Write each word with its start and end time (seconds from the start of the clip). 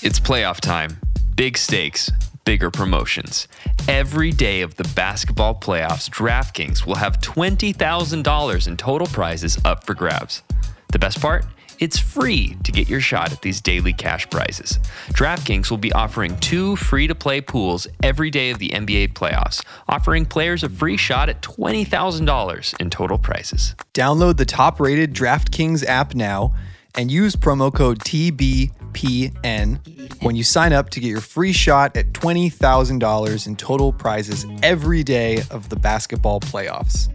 It's 0.00 0.20
playoff 0.20 0.60
time. 0.60 0.96
Big 1.34 1.58
stakes, 1.58 2.08
bigger 2.44 2.70
promotions. 2.70 3.48
Every 3.88 4.30
day 4.30 4.60
of 4.60 4.76
the 4.76 4.84
basketball 4.94 5.56
playoffs, 5.56 6.08
DraftKings 6.08 6.86
will 6.86 6.94
have 6.94 7.18
$20,000 7.18 8.68
in 8.68 8.76
total 8.76 9.08
prizes 9.08 9.58
up 9.64 9.82
for 9.82 9.94
grabs. 9.94 10.44
The 10.92 11.00
best 11.00 11.20
part? 11.20 11.46
It's 11.80 11.98
free 11.98 12.56
to 12.62 12.70
get 12.70 12.88
your 12.88 13.00
shot 13.00 13.32
at 13.32 13.42
these 13.42 13.60
daily 13.60 13.92
cash 13.92 14.30
prizes. 14.30 14.78
DraftKings 15.08 15.68
will 15.68 15.78
be 15.78 15.92
offering 15.92 16.38
two 16.38 16.76
free 16.76 17.08
to 17.08 17.14
play 17.16 17.40
pools 17.40 17.88
every 18.00 18.30
day 18.30 18.50
of 18.50 18.60
the 18.60 18.68
NBA 18.68 19.14
playoffs, 19.14 19.64
offering 19.88 20.26
players 20.26 20.62
a 20.62 20.68
free 20.68 20.96
shot 20.96 21.28
at 21.28 21.42
$20,000 21.42 22.80
in 22.80 22.88
total 22.88 23.18
prizes. 23.18 23.74
Download 23.94 24.36
the 24.36 24.44
top 24.44 24.78
rated 24.78 25.12
DraftKings 25.12 25.84
app 25.84 26.14
now 26.14 26.54
and 26.94 27.10
use 27.10 27.34
promo 27.34 27.74
code 27.74 27.98
TBPN 28.92 30.22
when 30.22 30.36
you 30.36 30.44
sign 30.44 30.72
up 30.72 30.90
to 30.90 31.00
get 31.00 31.08
your 31.08 31.20
free 31.20 31.52
shot 31.52 31.96
at 31.96 32.12
$20,000 32.12 33.46
in 33.46 33.56
total 33.56 33.92
prizes 33.92 34.46
every 34.62 35.02
day 35.02 35.42
of 35.50 35.68
the 35.68 35.76
basketball 35.76 36.40
playoffs. 36.40 37.08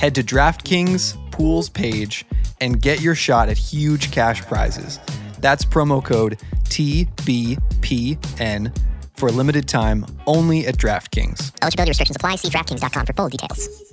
Head 0.00 0.14
to 0.16 0.22
DraftKings 0.22 1.18
Pools 1.30 1.68
page 1.68 2.24
and 2.60 2.80
get 2.80 3.00
your 3.00 3.14
shot 3.14 3.48
at 3.48 3.56
huge 3.56 4.10
cash 4.10 4.42
prizes. 4.42 4.98
That's 5.38 5.64
promo 5.64 6.04
code 6.04 6.38
TBPN 6.64 7.58
for 9.16 9.28
a 9.28 9.32
limited 9.32 9.68
time 9.68 10.06
only 10.26 10.66
at 10.66 10.76
DraftKings. 10.76 11.52
Eligibility 11.62 11.90
restrictions 11.90 12.16
apply. 12.16 12.36
See 12.36 12.48
DraftKings.com 12.48 13.06
for 13.06 13.12
full 13.12 13.28
details. 13.28 13.91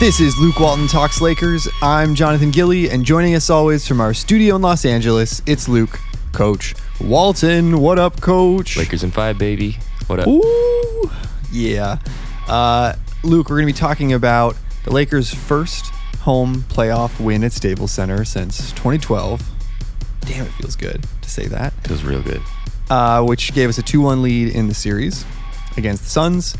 This 0.00 0.18
is 0.18 0.38
Luke 0.38 0.58
Walton 0.58 0.88
Talks 0.88 1.20
Lakers. 1.20 1.68
I'm 1.82 2.14
Jonathan 2.14 2.50
Gilly, 2.50 2.88
and 2.88 3.04
joining 3.04 3.34
us 3.34 3.50
always 3.50 3.86
from 3.86 4.00
our 4.00 4.14
studio 4.14 4.56
in 4.56 4.62
Los 4.62 4.86
Angeles, 4.86 5.42
it's 5.44 5.68
Luke, 5.68 6.00
Coach 6.32 6.74
Walton. 7.02 7.82
What 7.82 7.98
up, 7.98 8.18
Coach? 8.18 8.78
Lakers 8.78 9.04
in 9.04 9.10
five, 9.10 9.36
baby. 9.36 9.76
What 10.06 10.20
up? 10.20 10.26
Ooh, 10.26 11.10
yeah. 11.52 11.98
Uh, 12.48 12.94
Luke, 13.22 13.50
we're 13.50 13.56
going 13.56 13.68
to 13.68 13.74
be 13.74 13.78
talking 13.78 14.14
about 14.14 14.56
the 14.84 14.90
Lakers' 14.90 15.34
first 15.34 15.88
home 16.20 16.62
playoff 16.70 17.22
win 17.22 17.44
at 17.44 17.52
Staples 17.52 17.92
Center 17.92 18.24
since 18.24 18.70
2012. 18.70 19.46
Damn, 20.22 20.46
it 20.46 20.52
feels 20.52 20.76
good 20.76 21.04
to 21.20 21.28
say 21.28 21.44
that. 21.48 21.74
Feels 21.86 22.04
real 22.04 22.22
good. 22.22 22.40
Uh, 22.88 23.22
which 23.22 23.52
gave 23.52 23.68
us 23.68 23.76
a 23.76 23.82
2 23.82 24.00
1 24.00 24.22
lead 24.22 24.48
in 24.48 24.66
the 24.66 24.74
series 24.74 25.26
against 25.76 26.04
the 26.04 26.08
Suns. 26.08 26.56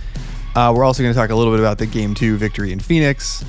Uh, 0.55 0.73
we're 0.77 0.85
also 0.85 1.03
going 1.03 1.15
to 1.15 1.19
talk 1.19 1.31
a 1.31 1.35
little 1.35 1.53
bit 1.53 1.61
about 1.61 1.79
the 1.79 1.87
game 1.87 2.15
two 2.15 2.37
victory 2.37 2.73
in 2.73 2.81
Phoenix, 2.81 3.45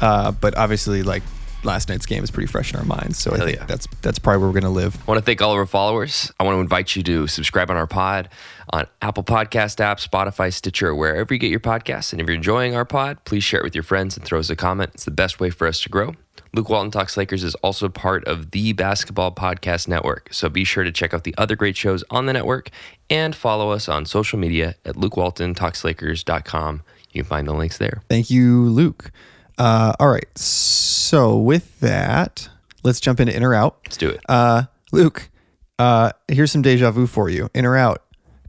uh, 0.00 0.32
but 0.32 0.56
obviously, 0.56 1.02
like 1.02 1.22
last 1.64 1.88
night's 1.88 2.06
game 2.06 2.22
is 2.22 2.30
pretty 2.30 2.46
fresh 2.46 2.72
in 2.72 2.78
our 2.78 2.84
minds, 2.84 3.18
so 3.18 3.32
I 3.32 3.38
think 3.38 3.58
yeah. 3.58 3.64
that's 3.64 3.86
that's 4.02 4.18
probably 4.18 4.40
where 4.40 4.48
we're 4.48 4.60
going 4.60 4.70
to 4.72 4.80
live. 4.80 4.96
I 4.96 5.10
want 5.10 5.18
to 5.18 5.24
thank 5.24 5.40
all 5.40 5.52
of 5.52 5.58
our 5.58 5.66
followers. 5.66 6.32
I 6.38 6.44
want 6.44 6.56
to 6.56 6.60
invite 6.60 6.94
you 6.94 7.02
to 7.04 7.26
subscribe 7.26 7.70
on 7.70 7.76
our 7.76 7.86
pod 7.86 8.28
on 8.70 8.86
Apple 9.00 9.24
Podcast 9.24 9.80
app, 9.80 9.98
Spotify, 9.98 10.52
Stitcher, 10.52 10.88
or 10.88 10.94
wherever 10.94 11.32
you 11.32 11.40
get 11.40 11.50
your 11.50 11.60
podcasts. 11.60 12.12
And 12.12 12.20
if 12.20 12.26
you're 12.26 12.36
enjoying 12.36 12.74
our 12.74 12.84
pod, 12.84 13.24
please 13.24 13.44
share 13.44 13.60
it 13.60 13.64
with 13.64 13.74
your 13.74 13.84
friends 13.84 14.16
and 14.16 14.24
throw 14.24 14.38
us 14.38 14.50
a 14.50 14.56
comment. 14.56 14.90
It's 14.94 15.04
the 15.04 15.10
best 15.10 15.40
way 15.40 15.50
for 15.50 15.66
us 15.66 15.80
to 15.82 15.88
grow. 15.88 16.14
Luke 16.54 16.68
Walton 16.68 16.90
Talks 16.90 17.16
Lakers 17.16 17.44
is 17.44 17.54
also 17.56 17.88
part 17.88 18.24
of 18.26 18.50
the 18.50 18.72
Basketball 18.74 19.32
Podcast 19.34 19.88
Network. 19.88 20.28
So 20.32 20.48
be 20.48 20.64
sure 20.64 20.84
to 20.84 20.92
check 20.92 21.14
out 21.14 21.24
the 21.24 21.34
other 21.38 21.56
great 21.56 21.76
shows 21.76 22.04
on 22.10 22.26
the 22.26 22.32
network 22.32 22.68
and 23.08 23.34
follow 23.34 23.70
us 23.70 23.88
on 23.88 24.04
social 24.04 24.38
media 24.38 24.74
at 24.84 24.96
LukeWaltonTalksLakers.com. 24.96 26.82
You 27.12 27.22
can 27.22 27.28
find 27.28 27.48
the 27.48 27.54
links 27.54 27.78
there. 27.78 28.02
Thank 28.08 28.30
you, 28.30 28.68
Luke. 28.68 29.10
Uh, 29.58 29.94
all 30.00 30.08
right, 30.08 30.26
so 30.36 31.36
with 31.38 31.78
that, 31.80 32.48
let's 32.82 33.00
jump 33.00 33.20
into 33.20 33.34
in 33.34 33.42
or 33.42 33.54
out. 33.54 33.78
Let's 33.84 33.96
do 33.96 34.08
it. 34.08 34.20
Uh, 34.28 34.64
Luke, 34.92 35.30
uh, 35.78 36.12
here's 36.28 36.52
some 36.52 36.62
deja 36.62 36.90
vu 36.90 37.06
for 37.06 37.28
you. 37.28 37.48
In 37.54 37.64
or 37.66 37.76
out? 37.76 38.02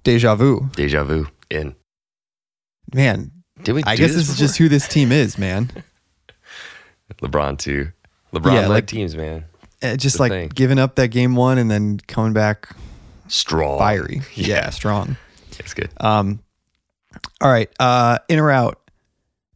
Deja 0.03 0.36
vu. 0.36 0.69
Deja 0.75 1.03
vu 1.03 1.28
in. 1.50 1.75
Man, 2.94 3.31
Did 3.63 3.74
we 3.74 3.84
I 3.84 3.96
guess 3.96 4.13
this 4.13 4.30
is 4.30 4.38
just 4.38 4.57
who 4.57 4.69
this 4.69 4.88
team 4.88 5.12
is, 5.12 5.38
man. 5.38 5.72
LeBron 7.22 7.57
too. 7.57 7.91
LeBron 8.34 8.53
Yeah, 8.53 8.62
led 8.62 8.68
like- 8.69 8.88
teams, 8.88 9.16
man. 9.16 9.46
Uh, 9.81 9.97
just 9.97 10.18
like 10.19 10.31
thing. 10.31 10.50
giving 10.56 10.79
up 10.79 10.96
that 10.96 11.09
game 11.09 11.35
one 11.35 11.57
and 11.57 11.69
then 11.69 12.00
coming 12.07 12.31
back 12.31 12.69
Strong. 13.28 13.79
fiery. 13.79 14.22
Yeah. 14.34 14.47
yeah 14.47 14.69
strong. 14.69 15.18
It's 15.59 15.74
good. 15.74 15.90
Um, 16.00 16.40
all 17.41 17.51
right. 17.51 17.69
Uh, 17.79 18.19
in 18.29 18.40
or 18.40 18.50
out? 18.50 18.79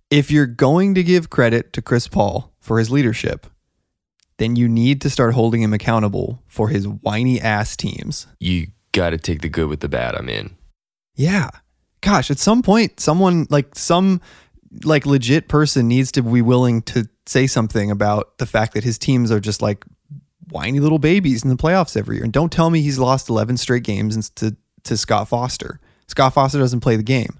If 0.10 0.30
you're 0.30 0.46
going 0.46 0.96
to 0.96 1.04
give 1.04 1.30
credit 1.30 1.74
to 1.74 1.82
Chris 1.82 2.08
Paul 2.08 2.54
for 2.60 2.78
his 2.80 2.92
leadership, 2.92 3.48
then 4.38 4.56
you 4.56 4.68
need 4.68 5.02
to 5.02 5.10
start 5.10 5.34
holding 5.34 5.62
him 5.62 5.74
accountable 5.74 6.44
for 6.46 6.70
his 6.70 6.88
whiny 6.88 7.40
ass 7.42 7.76
teams. 7.76 8.28
You 8.40 8.68
got 8.92 9.12
to 9.12 9.18
take 9.18 9.42
the 9.42 9.50
good 9.50 9.68
with 9.70 9.80
the 9.80 9.90
bad. 9.90 10.14
I'm 10.16 10.30
in. 10.30 10.56
Yeah. 11.16 11.50
Gosh, 12.02 12.30
at 12.30 12.38
some 12.38 12.62
point, 12.62 13.00
someone 13.00 13.48
like 13.50 13.76
some 13.76 14.22
like 14.84 15.06
legit 15.06 15.48
person 15.48 15.88
needs 15.88 16.12
to 16.14 16.22
be 16.22 16.42
willing 16.42 16.82
to 16.84 17.08
say 17.28 17.48
something 17.48 17.92
about 17.92 18.38
the 18.38 18.46
fact 18.46 18.74
that 18.74 18.84
his 18.84 18.98
teams 18.98 19.32
are 19.32 19.40
just 19.40 19.62
like 19.62 19.86
whiny 20.50 20.80
little 20.80 21.00
babies 21.00 21.44
in 21.44 21.50
the 21.50 21.56
playoffs 21.56 21.98
every 21.98 22.18
year. 22.18 22.24
And 22.24 22.34
don't 22.34 22.52
tell 22.52 22.70
me 22.70 22.82
he's 22.82 23.00
lost 23.00 23.30
11 23.30 23.58
straight 23.58 23.84
games 23.84 24.30
to, 24.32 24.56
to 24.84 24.98
Scott 24.98 25.28
Foster. 25.28 25.80
Scott 26.08 26.34
Foster 26.34 26.60
doesn't 26.60 26.80
play 26.80 26.96
the 26.96 27.04
game. 27.04 27.40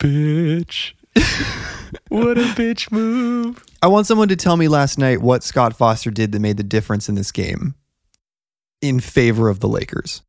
Bitch. 0.00 0.92
what 2.08 2.38
a 2.38 2.42
bitch 2.42 2.90
move. 2.90 3.62
I 3.82 3.88
want 3.88 4.06
someone 4.06 4.28
to 4.28 4.36
tell 4.36 4.56
me 4.56 4.68
last 4.68 4.98
night 4.98 5.20
what 5.20 5.42
Scott 5.42 5.76
Foster 5.76 6.10
did 6.10 6.32
that 6.32 6.40
made 6.40 6.56
the 6.56 6.62
difference 6.62 7.08
in 7.08 7.14
this 7.14 7.30
game 7.30 7.74
in 8.80 8.98
favor 9.00 9.48
of 9.48 9.60
the 9.60 9.68
Lakers. 9.68 10.22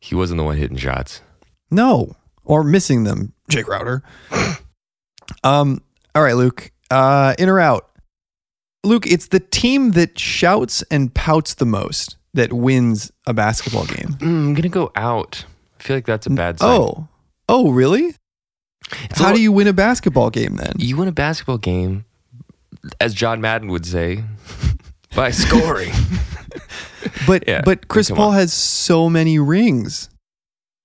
He 0.00 0.14
wasn't 0.14 0.38
the 0.38 0.44
one 0.44 0.56
hitting 0.56 0.78
shots. 0.78 1.20
No, 1.70 2.16
or 2.44 2.64
missing 2.64 3.04
them, 3.04 3.34
Jay 3.48 3.62
Crowder. 3.62 4.02
um, 5.44 5.82
all 6.14 6.22
right, 6.22 6.34
Luke. 6.34 6.72
Uh, 6.90 7.34
in 7.38 7.48
or 7.48 7.60
out? 7.60 7.88
Luke, 8.84 9.06
it's 9.06 9.28
the 9.28 9.40
team 9.40 9.92
that 9.92 10.18
shouts 10.18 10.82
and 10.90 11.12
pouts 11.14 11.54
the 11.54 11.66
most 11.66 12.16
that 12.34 12.52
wins 12.52 13.12
a 13.26 13.34
basketball 13.34 13.84
game. 13.86 14.14
Mm, 14.18 14.22
I'm 14.22 14.54
going 14.54 14.62
to 14.62 14.68
go 14.68 14.90
out. 14.96 15.44
I 15.78 15.82
feel 15.82 15.96
like 15.96 16.06
that's 16.06 16.26
a 16.26 16.30
bad 16.30 16.58
sign. 16.58 16.68
Oh, 16.80 17.08
oh, 17.48 17.70
really? 17.70 18.14
It's 19.04 19.18
How 19.18 19.24
little- 19.26 19.36
do 19.36 19.42
you 19.42 19.52
win 19.52 19.66
a 19.66 19.72
basketball 19.72 20.30
game 20.30 20.56
then? 20.56 20.72
You 20.78 20.96
win 20.96 21.08
a 21.08 21.12
basketball 21.12 21.58
game, 21.58 22.04
as 23.00 23.12
John 23.14 23.40
Madden 23.40 23.68
would 23.68 23.84
say, 23.86 24.24
by 25.14 25.30
scoring. 25.30 25.92
But 27.26 27.44
Yeah, 27.48 27.62
but 27.64 27.88
Chris 27.88 28.10
Paul 28.10 28.30
on. 28.30 28.34
has 28.34 28.52
so 28.52 29.08
many 29.08 29.38
rings 29.38 30.10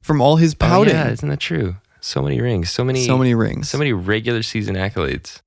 from 0.02 0.22
all 0.22 0.38
his 0.38 0.54
Oh, 0.54 0.58
pouting. 0.60 0.94
yeah, 0.94 1.10
isn't 1.10 1.28
that 1.28 1.40
true? 1.40 1.76
So 2.00 2.22
many 2.22 2.40
rings. 2.40 2.70
So 2.70 2.84
many. 2.86 3.06
so 3.06 3.18
many 3.18 3.34
rings. 3.34 3.70
So 3.70 3.78
many 3.78 3.92
regular 3.94 4.42
season 4.44 4.76
accolades. 4.76 5.42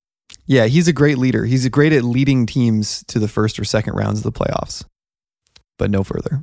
Yeah, 0.50 0.64
he's 0.66 0.88
a 0.88 0.92
great 0.94 1.18
leader. 1.18 1.44
He's 1.44 1.68
great 1.68 1.92
at 1.92 2.02
leading 2.04 2.46
teams 2.46 3.04
to 3.08 3.18
the 3.18 3.28
first 3.28 3.58
or 3.60 3.64
second 3.64 3.94
rounds 3.94 4.24
of 4.24 4.24
the 4.24 4.32
playoffs, 4.32 4.82
but 5.78 5.90
no 5.90 6.02
further. 6.02 6.42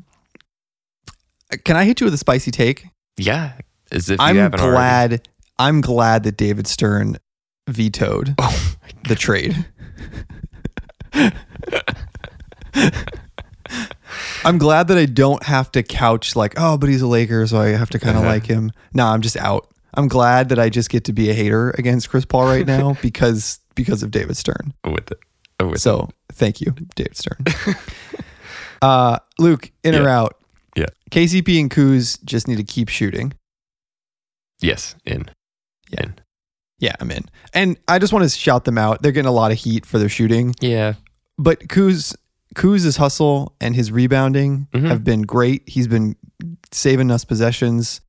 Uh, 1.51 1.57
Can 1.65 1.75
I 1.75 1.85
hit 1.85 1.99
you 1.99 2.05
with 2.05 2.13
a 2.13 2.17
spicy 2.17 2.51
take? 2.51 2.85
Yeah. 3.17 3.53
As 3.91 4.09
if 4.09 4.19
you 4.19 4.25
I'm 4.25 4.35
haven't 4.35 4.59
already. 4.61 4.75
glad. 5.17 5.27
I'm 5.57 5.81
glad 5.81 6.23
that 6.23 6.37
David 6.37 6.67
Stern 6.67 7.17
vetoed 7.67 8.35
Oh, 8.37 8.75
the 9.07 9.15
trade. 9.15 9.65
I'm 14.43 14.57
glad 14.59 14.87
that 14.89 14.97
I 14.97 15.05
don't 15.07 15.41
have 15.43 15.71
to 15.71 15.81
couch 15.81 16.35
like, 16.35 16.53
oh, 16.57 16.77
but 16.77 16.89
he's 16.89 17.01
a 17.01 17.07
Laker, 17.07 17.47
so 17.47 17.57
I 17.59 17.69
have 17.69 17.89
to 17.91 17.99
kind 17.99 18.15
of 18.17 18.23
Uh-huh. 18.23 18.33
like 18.33 18.45
him. 18.45 18.71
No, 18.93 19.07
I'm 19.07 19.21
just 19.21 19.37
out. 19.37 19.67
I'm 19.95 20.07
glad 20.07 20.49
that 20.49 20.59
I 20.59 20.69
just 20.69 20.89
get 20.89 21.05
to 21.05 21.13
be 21.13 21.29
a 21.29 21.33
hater 21.33 21.71
against 21.71 22.09
Chris 22.09 22.25
Paul 22.25 22.45
right 22.45 22.67
now 22.67 22.95
because 23.01 23.59
because 23.75 24.01
of 24.03 24.11
David 24.11 24.37
Stern. 24.37 24.73
With 24.83 25.11
it. 25.11 25.19
I'm 25.59 25.67
with 25.67 25.77
it. 25.77 25.81
So 25.81 26.09
thank 26.31 26.61
you, 26.61 26.71
David 26.95 27.15
Stern. 27.17 27.37
uh, 28.81 29.19
Luke, 29.39 29.71
in 29.83 29.95
or 29.95 30.09
out? 30.09 30.37
Yeah. 30.75 30.85
KCP 31.11 31.59
and 31.59 31.69
Kuz 31.71 32.23
just 32.25 32.47
need 32.47 32.57
to 32.57 32.63
keep 32.63 32.89
shooting. 32.89 33.33
Yes, 34.61 34.95
in. 35.05 35.25
Yeah. 35.89 36.03
In. 36.03 36.15
Yeah, 36.79 36.95
I'm 36.99 37.09
in. 37.11 37.23
And 37.53 37.77
I 37.87 37.99
just 37.99 38.11
want 38.11 38.23
to 38.23 38.29
shout 38.29 38.65
them 38.65 38.77
out. 38.77 39.01
They're 39.01 39.11
getting 39.13 39.29
a 39.29 39.33
lot 39.33 39.51
of 39.51 39.57
heat 39.57 39.85
for 39.85 39.97
their 39.97 40.09
shooting, 40.09 40.53
Yeah. 40.59 40.93
but 41.37 41.59
Kuz 41.67 42.15
Kuz's 42.55 42.97
hustle 42.97 43.53
and 43.59 43.75
his 43.75 43.91
rebounding 43.91 44.67
Mhm. 44.73 44.87
have 44.87 45.03
been 45.03 45.21
great. 45.23 45.67
He's 45.67 45.87
been 45.87 46.15
saving 46.71 47.11
us 47.11 47.25
possessions. 47.25 48.01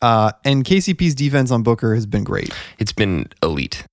Uh, 0.00 0.32
and 0.44 0.64
KCP's 0.64 1.14
defense 1.14 1.50
on 1.50 1.62
Booker 1.62 1.94
has 1.94 2.06
been 2.06 2.24
great. 2.24 2.52
It's 2.78 2.92
been 2.92 3.26
elite, 3.42 3.84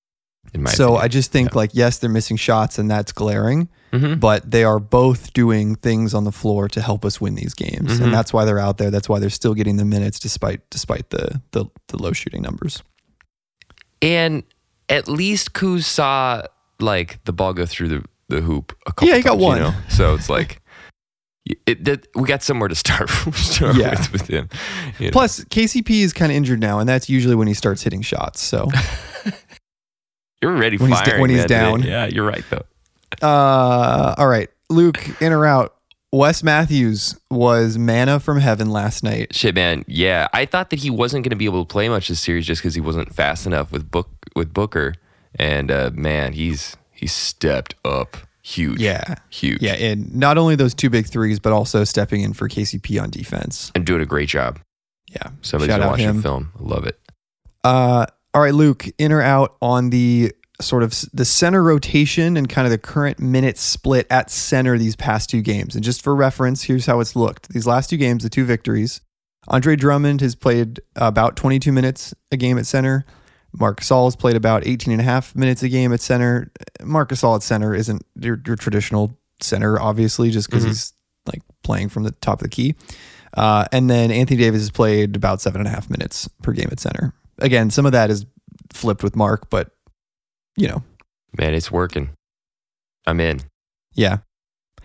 so 0.68 0.84
opinion. 0.86 1.02
I 1.02 1.08
just 1.08 1.32
think 1.32 1.56
like 1.56 1.72
yes, 1.74 1.98
they're 2.00 2.10
missing 2.10 2.38
shots 2.38 2.78
and 2.80 2.90
that's 2.90 3.12
glaring, 3.12 3.70
Mhm. 3.94 4.20
but 4.20 4.50
they 4.50 4.64
are 4.64 4.80
both 4.80 5.34
doing 5.34 5.76
things 5.76 6.14
on 6.14 6.24
the 6.24 6.32
floor 6.32 6.68
to 6.70 6.82
help 6.82 7.06
us 7.06 7.20
win 7.22 7.36
these 7.36 7.54
games, 7.54 8.00
Mhm. 8.00 8.04
and 8.06 8.14
that's 8.14 8.32
why 8.34 8.46
they're 8.46 8.60
out 8.60 8.78
there. 8.78 8.92
That's 8.92 9.08
why 9.10 9.20
they're 9.20 9.30
still 9.30 9.54
getting 9.54 9.78
the 9.78 9.86
minutes 9.86 10.20
despite 10.20 10.62
despite 10.70 11.10
the 11.10 11.42
the, 11.52 11.66
the 11.88 12.02
low 12.02 12.12
shooting 12.14 12.42
numbers. 12.42 12.84
And 14.02 14.44
at 14.88 15.08
least 15.08 15.54
Kuz 15.54 15.84
saw 15.84 16.44
like 16.80 17.20
the 17.26 17.34
ball 17.34 17.54
go 17.54 17.66
through 17.66 17.90
the, 17.90 18.04
the 18.30 18.42
hoop 18.42 18.72
a 18.88 18.92
couple 18.94 19.10
Yeah, 19.10 19.16
he 19.18 19.22
got 19.22 19.38
one. 19.38 19.58
You 19.58 19.64
know? 19.66 19.74
So 19.90 20.14
it's 20.16 20.30
like 20.38 20.62
it, 21.66 21.84
that 21.86 22.08
we 22.16 22.28
got 22.28 22.44
somewhere 22.44 22.70
to 22.70 22.76
start, 22.76 23.10
start 23.34 23.76
Yeah. 23.76 23.90
with, 23.92 24.12
with 24.14 24.28
him. 24.28 24.50
you 25.00 25.08
know? 25.08 25.12
Plus, 25.12 25.44
KCP 25.46 26.02
is 26.02 26.14
kind 26.14 26.32
of 26.32 26.36
injured 26.36 26.60
now, 26.60 26.80
and 26.80 26.88
that's 26.88 27.10
usually 27.10 27.34
when 27.36 27.48
he 27.48 27.54
starts 27.56 27.82
hitting 27.82 28.02
shots. 28.04 28.40
So, 28.40 28.68
you're 30.42 30.54
ready 30.56 30.78
when 30.78 30.92
he's- 30.92 31.20
when 31.20 31.30
he's 31.30 31.46
down. 31.46 31.84
Yeah, 31.84 32.06
you're 32.08 32.26
right 32.26 32.44
though. 32.50 32.64
uh, 33.22 34.16
all 34.18 34.28
right, 34.28 34.50
Luke, 34.70 35.22
in 35.22 35.34
or 35.34 35.46
out? 35.46 35.76
Wes 36.12 36.42
Matthews 36.42 37.20
was 37.30 37.78
manna 37.78 38.20
from 38.20 38.40
heaven 38.40 38.72
last 38.72 39.04
night. 39.04 39.36
Shit, 39.36 39.54
man. 39.54 39.86
Yeah, 39.88 40.28
I 40.34 40.46
thought 40.46 40.72
that 40.72 40.80
he 40.80 40.90
wasn't 40.90 41.24
going 41.24 41.30
to 41.30 41.36
be 41.36 41.46
able 41.46 41.64
to 41.64 41.72
play 41.72 41.88
much 41.88 42.08
this 42.08 42.20
series 42.20 42.48
just 42.48 42.62
because 42.62 42.74
he 42.74 42.82
wasn't 42.82 43.14
fast 43.14 43.46
enough 43.46 43.72
with 43.72 43.92
book 43.92 44.10
with 44.36 44.52
Booker. 44.54 44.96
And 45.36 45.70
uh, 45.70 45.92
man, 45.94 46.34
he's 46.34 46.76
he's 46.92 47.14
stepped 47.14 47.76
up 47.86 48.18
huge. 48.42 48.80
Yeah. 48.82 49.16
huge. 49.30 49.62
Yeah, 49.62 49.74
and 49.74 50.16
not 50.16 50.40
only 50.40 50.56
those 50.56 50.74
two 50.74 50.90
big 50.90 51.06
threes, 51.06 51.40
but 51.40 51.54
also 51.54 51.84
stepping 51.84 52.22
in 52.22 52.34
for 52.34 52.50
KCP 52.50 53.00
on 53.00 53.12
defense. 53.12 53.72
and 53.76 53.86
doing 53.86 54.02
a 54.02 54.06
great 54.08 54.30
job. 54.30 54.60
Yeah, 55.12 55.30
Somebody's 55.42 55.74
Shout 55.74 55.80
gonna 55.82 55.92
watch 55.92 56.00
him. 56.00 56.16
the 56.18 56.22
film. 56.24 56.52
I 56.60 56.64
love 56.64 56.86
it. 56.88 57.00
Uh, 57.64 58.06
all 58.34 58.42
right, 58.42 58.54
Luke, 58.54 58.86
in 58.98 59.12
or 59.12 59.22
out 59.22 59.56
on 59.62 59.90
the 59.90 60.34
sort 60.62 60.84
of 60.84 60.94
the 61.14 61.24
center 61.26 61.64
rotation 61.64 62.36
and 62.36 62.50
kind 62.50 62.66
of 62.66 62.72
the 62.72 62.78
current 62.78 63.18
minute 63.20 63.58
split 63.58 64.06
at 64.10 64.30
center 64.30 64.78
these 64.78 64.96
past 64.96 65.30
two 65.30 65.42
games. 65.42 65.74
And 65.74 65.84
just 65.84 66.02
for 66.02 66.14
reference, 66.16 66.64
here's 66.64 66.86
how 66.86 67.00
it's 67.00 67.16
looked. 67.16 67.50
These 67.50 67.66
last 67.66 67.90
two 67.90 67.98
games, 67.98 68.24
the 68.24 68.30
two 68.30 68.44
victories, 68.46 69.00
Andre 69.48 69.76
Drummond 69.78 70.20
has 70.22 70.36
played 70.36 70.82
about 70.98 71.36
22 71.38 71.72
minutes 71.72 72.14
a 72.32 72.38
game 72.38 72.58
at 72.58 72.66
center. 72.66 73.06
Marc 73.58 73.80
Gasol 73.80 74.06
has 74.06 74.16
played 74.18 74.36
about 74.36 74.68
18 74.68 74.92
and 74.92 75.02
a 75.02 75.04
half 75.04 75.34
minutes 75.36 75.64
a 75.64 75.70
game 75.70 75.92
at 75.94 76.02
center. 76.02 76.52
Marc 76.84 77.10
Gasol 77.10 77.38
at 77.38 77.42
center 77.44 77.74
isn't 77.74 78.04
your, 78.20 78.40
your 78.46 78.56
traditional 78.58 79.18
center, 79.42 79.80
obviously, 79.80 80.30
just 80.30 80.50
because 80.50 80.66
Mhm. 80.66 80.68
he's 80.68 80.94
like 81.26 81.42
playing 81.64 81.88
from 81.90 82.04
the 82.04 82.12
top 82.12 82.40
of 82.40 82.44
the 82.44 82.50
key. 82.50 82.76
Uh, 83.34 83.66
and 83.72 83.90
then 83.90 84.12
Anthony 84.12 84.38
Davis 84.40 84.62
has 84.62 84.72
played 84.72 85.16
about 85.16 85.40
seven 85.42 85.62
and 85.62 85.68
a 85.68 85.72
half 85.72 85.90
minutes 85.90 86.28
per 86.44 86.52
game 86.52 86.68
at 86.72 86.80
center. 86.82 87.14
Again, 87.40 87.70
some 87.70 87.86
of 87.86 87.92
that 87.94 88.10
is 88.10 88.26
flipped 88.74 89.04
with 89.04 89.16
Marc, 89.16 89.50
but 89.50 89.72
you 90.58 90.68
know, 90.68 90.84
Man, 91.38 91.54
it's 91.54 91.72
working. 91.72 92.10
I'm 93.06 93.20
in. 93.20 93.40
yeah, 93.94 94.18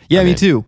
yeah, 0.08 0.20
I'm 0.20 0.26
me 0.26 0.32
in. 0.32 0.36
too, 0.36 0.64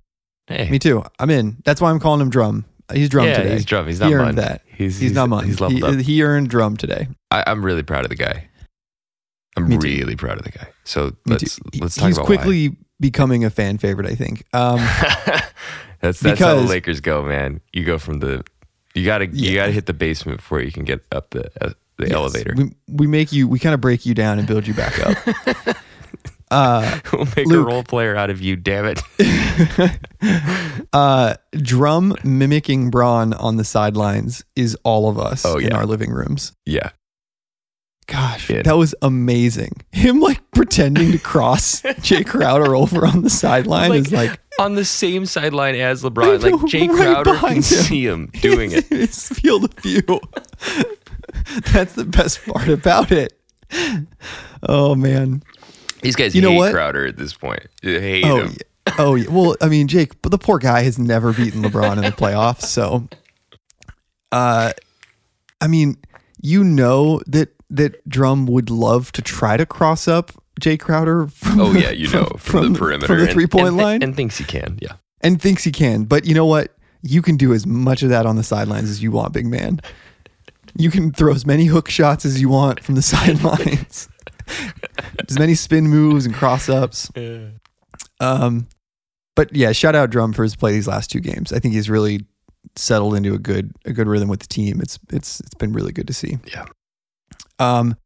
Hey, 0.49 0.69
me 0.71 0.79
too. 0.79 1.05
I'm 1.19 1.31
in. 1.31 1.57
That's 1.65 1.81
why 1.81 1.91
I'm 1.91 1.99
calling 2.01 2.21
him 2.21 2.31
Drum. 2.31 2.65
He's 2.93 3.09
Drum 3.09 3.27
yeah, 3.27 3.39
today. 3.39 3.53
he's 3.55 3.65
drum. 3.65 3.87
He's 3.89 3.99
not 3.99 4.09
he 4.09 4.15
earned 4.15 4.39
that. 4.39 4.63
He's, 4.67 5.01
He's, 5.01 5.13
not 5.13 5.29
Mun. 5.29 5.45
He's 5.45 5.61
leveled 5.61 5.79
he, 5.79 5.83
up. 5.83 6.05
he 6.05 6.23
earned 6.23 6.51
Drum 6.51 6.77
today. 6.77 7.09
I, 7.33 7.43
I'm 7.47 7.65
really 7.65 7.83
proud 7.83 8.05
of 8.05 8.11
the 8.11 8.15
guy. 8.17 8.49
I'm 9.57 9.69
Me 9.69 9.77
too. 9.79 9.87
really 9.89 10.15
proud 10.17 10.39
of 10.39 10.45
the 10.45 10.51
guy. 10.53 10.69
So 10.85 11.07
Me 11.07 11.13
let's 11.27 11.57
too. 11.57 11.81
let's 11.81 11.95
talk 11.97 12.03
about 12.03 12.05
why. 12.05 12.09
He's 12.09 12.17
about 12.19 12.27
quickly 12.27 12.77
becoming 13.01 13.45
a 13.45 13.51
fan 13.51 13.79
favorite. 13.79 14.07
I 14.07 14.15
think. 14.15 14.45
Um, 14.53 14.79
why. 14.79 15.43
that's 16.01 16.21
that's 16.21 16.39
how 16.39 16.55
the 16.57 16.61
Lakers 16.61 17.01
go, 17.01 17.25
man. 17.25 17.61
You 17.73 17.85
go 17.85 17.99
from 17.99 18.21
the 18.21 18.45
you 18.97 19.05
gotta 19.05 19.27
you 19.27 19.55
gotta 19.55 19.73
hit 19.73 19.87
the 19.87 19.93
basement 19.93 20.39
before 20.39 20.61
you 20.61 20.73
can 20.73 20.85
get 20.85 21.05
up 21.13 21.31
the 21.31 21.51
uh, 21.61 21.71
the 21.99 22.07
yes, 22.07 22.13
elevator. 22.15 22.55
We, 22.57 22.75
we 22.89 23.07
make 23.07 23.33
you. 23.33 23.49
We 23.49 23.59
kind 23.59 23.75
of 23.75 23.81
break 23.81 24.07
you 24.07 24.15
down 24.15 24.39
and 24.39 24.47
build 24.49 24.67
you 24.67 24.75
back 24.75 24.99
up. 25.01 25.77
uh, 26.51 26.99
we'll 27.13 27.27
make 27.37 27.47
Luke. 27.47 27.67
a 27.67 27.71
role 27.71 27.83
player 27.83 28.17
out 28.17 28.31
of 28.31 28.41
you. 28.41 28.57
Damn 28.57 28.87
it. 28.97 29.99
uh, 30.93 31.35
drum 31.53 32.15
mimicking 32.25 32.91
Bron 32.91 33.33
on 33.35 33.57
the 33.57 33.65
sidelines 33.65 34.45
is 34.57 34.77
all 34.85 35.09
of 35.09 35.19
us 35.19 35.45
Oh, 35.45 35.59
in 35.59 35.73
our 35.73 35.87
living 35.87 36.11
rooms. 36.11 36.53
Yeah. 36.65 36.91
Gosh, 38.07 38.47
that 38.49 38.77
was 38.77 38.95
amazing. 39.03 39.73
Him 39.91 40.21
like 40.21 40.41
pretending 40.53 41.11
to 41.13 41.19
cross 41.19 41.83
Jay 42.03 42.23
Crowder 42.23 42.77
over 42.77 43.05
on 43.05 43.23
the 43.23 43.31
sideline 43.31 43.93
is 43.95 44.13
like 44.13 44.39
on 44.61 44.77
the 44.77 44.85
same 44.85 45.27
sideline 45.27 45.75
as 45.75 46.05
LeBron. 46.05 46.41
Know, 46.41 46.57
Like 46.57 46.67
Jay 46.71 46.87
right 46.87 46.97
Crowder 46.97 47.35
can 47.35 47.57
him. 47.57 47.63
see 47.63 48.07
him 48.07 48.27
doing 48.41 48.71
it. 48.73 48.87
It's 48.93 49.29
field 49.37 49.65
of 49.65 49.75
view. 49.83 50.03
That's 51.73 51.95
the 51.95 52.05
best 52.05 52.45
part 52.47 52.69
about 52.69 53.11
it. 53.11 53.33
Oh 54.63 54.95
man. 54.95 55.43
These 56.03 56.15
guys 56.15 56.35
You 56.35 56.43
know 56.43 56.51
hate 56.51 56.57
what? 56.59 56.73
Crowder 56.73 57.07
at 57.07 57.17
this 57.17 57.33
point. 57.35 57.67
They 57.83 58.01
hate 58.01 58.25
Oh 58.25 58.43
him. 58.43 58.51
yeah. 58.87 58.95
Oh 58.99 59.15
yeah. 59.17 59.29
Well, 59.29 59.57
I 59.61 59.69
mean, 59.69 59.89
Jake, 59.89 60.23
but 60.23 60.31
the 60.31 60.39
poor 60.39 60.59
guy 60.61 60.83
has 60.83 60.97
never 60.97 61.33
beaten 61.33 61.61
LeBron 61.63 61.97
in 61.97 62.05
the 62.05 62.13
playoffs. 62.13 62.63
So, 62.63 63.09
uh, 64.31 64.73
I 65.61 65.67
mean, 65.67 65.97
you 66.41 66.63
know 66.63 67.21
that 67.27 67.49
that 67.71 68.07
Drum 68.09 68.47
would 68.47 68.71
love 68.71 69.13
to 69.13 69.23
try 69.23 69.57
to 69.57 69.67
cross 69.67 70.07
up 70.09 70.31
Jay 70.61 70.77
Crowder. 70.77 71.27
From 71.29 71.61
Oh 71.61 71.73
the- 71.73 71.81
yeah, 71.83 71.91
you 71.91 72.09
know, 72.13 72.27
from, 72.39 72.73
the 72.73 72.79
perimeter, 72.79 73.07
from 73.07 73.17
the 73.19 73.25
and- 73.25 73.33
three 73.33 73.47
point 73.47 73.69
and, 73.69 73.77
line, 73.77 74.03
and 74.03 74.15
thinks 74.17 74.39
he 74.39 74.45
can. 74.45 74.79
Yeah, 74.81 74.95
and 75.21 75.41
thinks 75.41 75.65
he 75.65 75.73
can. 75.73 76.05
But 76.05 76.25
you 76.27 76.35
know 76.35 76.47
what? 76.47 76.73
You 77.03 77.23
can 77.23 77.37
do 77.37 77.53
as 77.53 77.67
much 77.67 78.03
of 78.03 78.09
that 78.09 78.27
on 78.27 78.37
the 78.37 78.43
sidelines 78.43 78.91
as 78.91 79.03
you 79.03 79.11
want, 79.13 79.33
big 79.33 79.47
man. 79.47 79.81
You 80.79 80.91
can 80.91 81.13
throw 81.13 81.33
as 81.33 81.47
many 81.47 81.67
hook 81.67 81.89
shots 81.89 82.25
as 82.25 82.41
you 82.41 82.49
want 82.49 82.83
from 82.83 82.95
the 82.97 83.03
sidelines. 83.15 84.09
as 85.29 85.39
many 85.39 85.55
spin 85.55 85.89
moves 85.89 86.27
and 86.27 86.35
cross 86.35 86.69
ups. 86.69 87.11
Um, 88.21 88.67
but 89.35 89.55
yeah, 89.55 89.73
shout 89.73 89.95
out 89.95 90.11
Drum 90.11 90.33
for 90.33 90.43
his 90.43 90.57
play 90.57 90.73
these 90.73 90.89
last 90.89 91.11
two 91.11 91.21
games. 91.21 91.53
I 91.53 91.59
think 91.59 91.75
he's 91.75 91.91
really 91.91 92.25
settled 92.77 93.15
into 93.15 93.35
a 93.35 93.39
good 93.39 93.73
a 93.85 93.93
good 93.93 94.09
rhythm 94.09 94.29
with 94.29 94.41
the 94.41 94.47
team. 94.47 94.81
It's 94.81 94.99
it's 95.13 95.41
it's 95.41 95.55
been 95.55 95.73
really 95.73 95.93
good 95.93 96.07
to 96.09 96.15
see. 96.15 96.39
Yeah. 96.53 96.65
Um, 97.59 97.97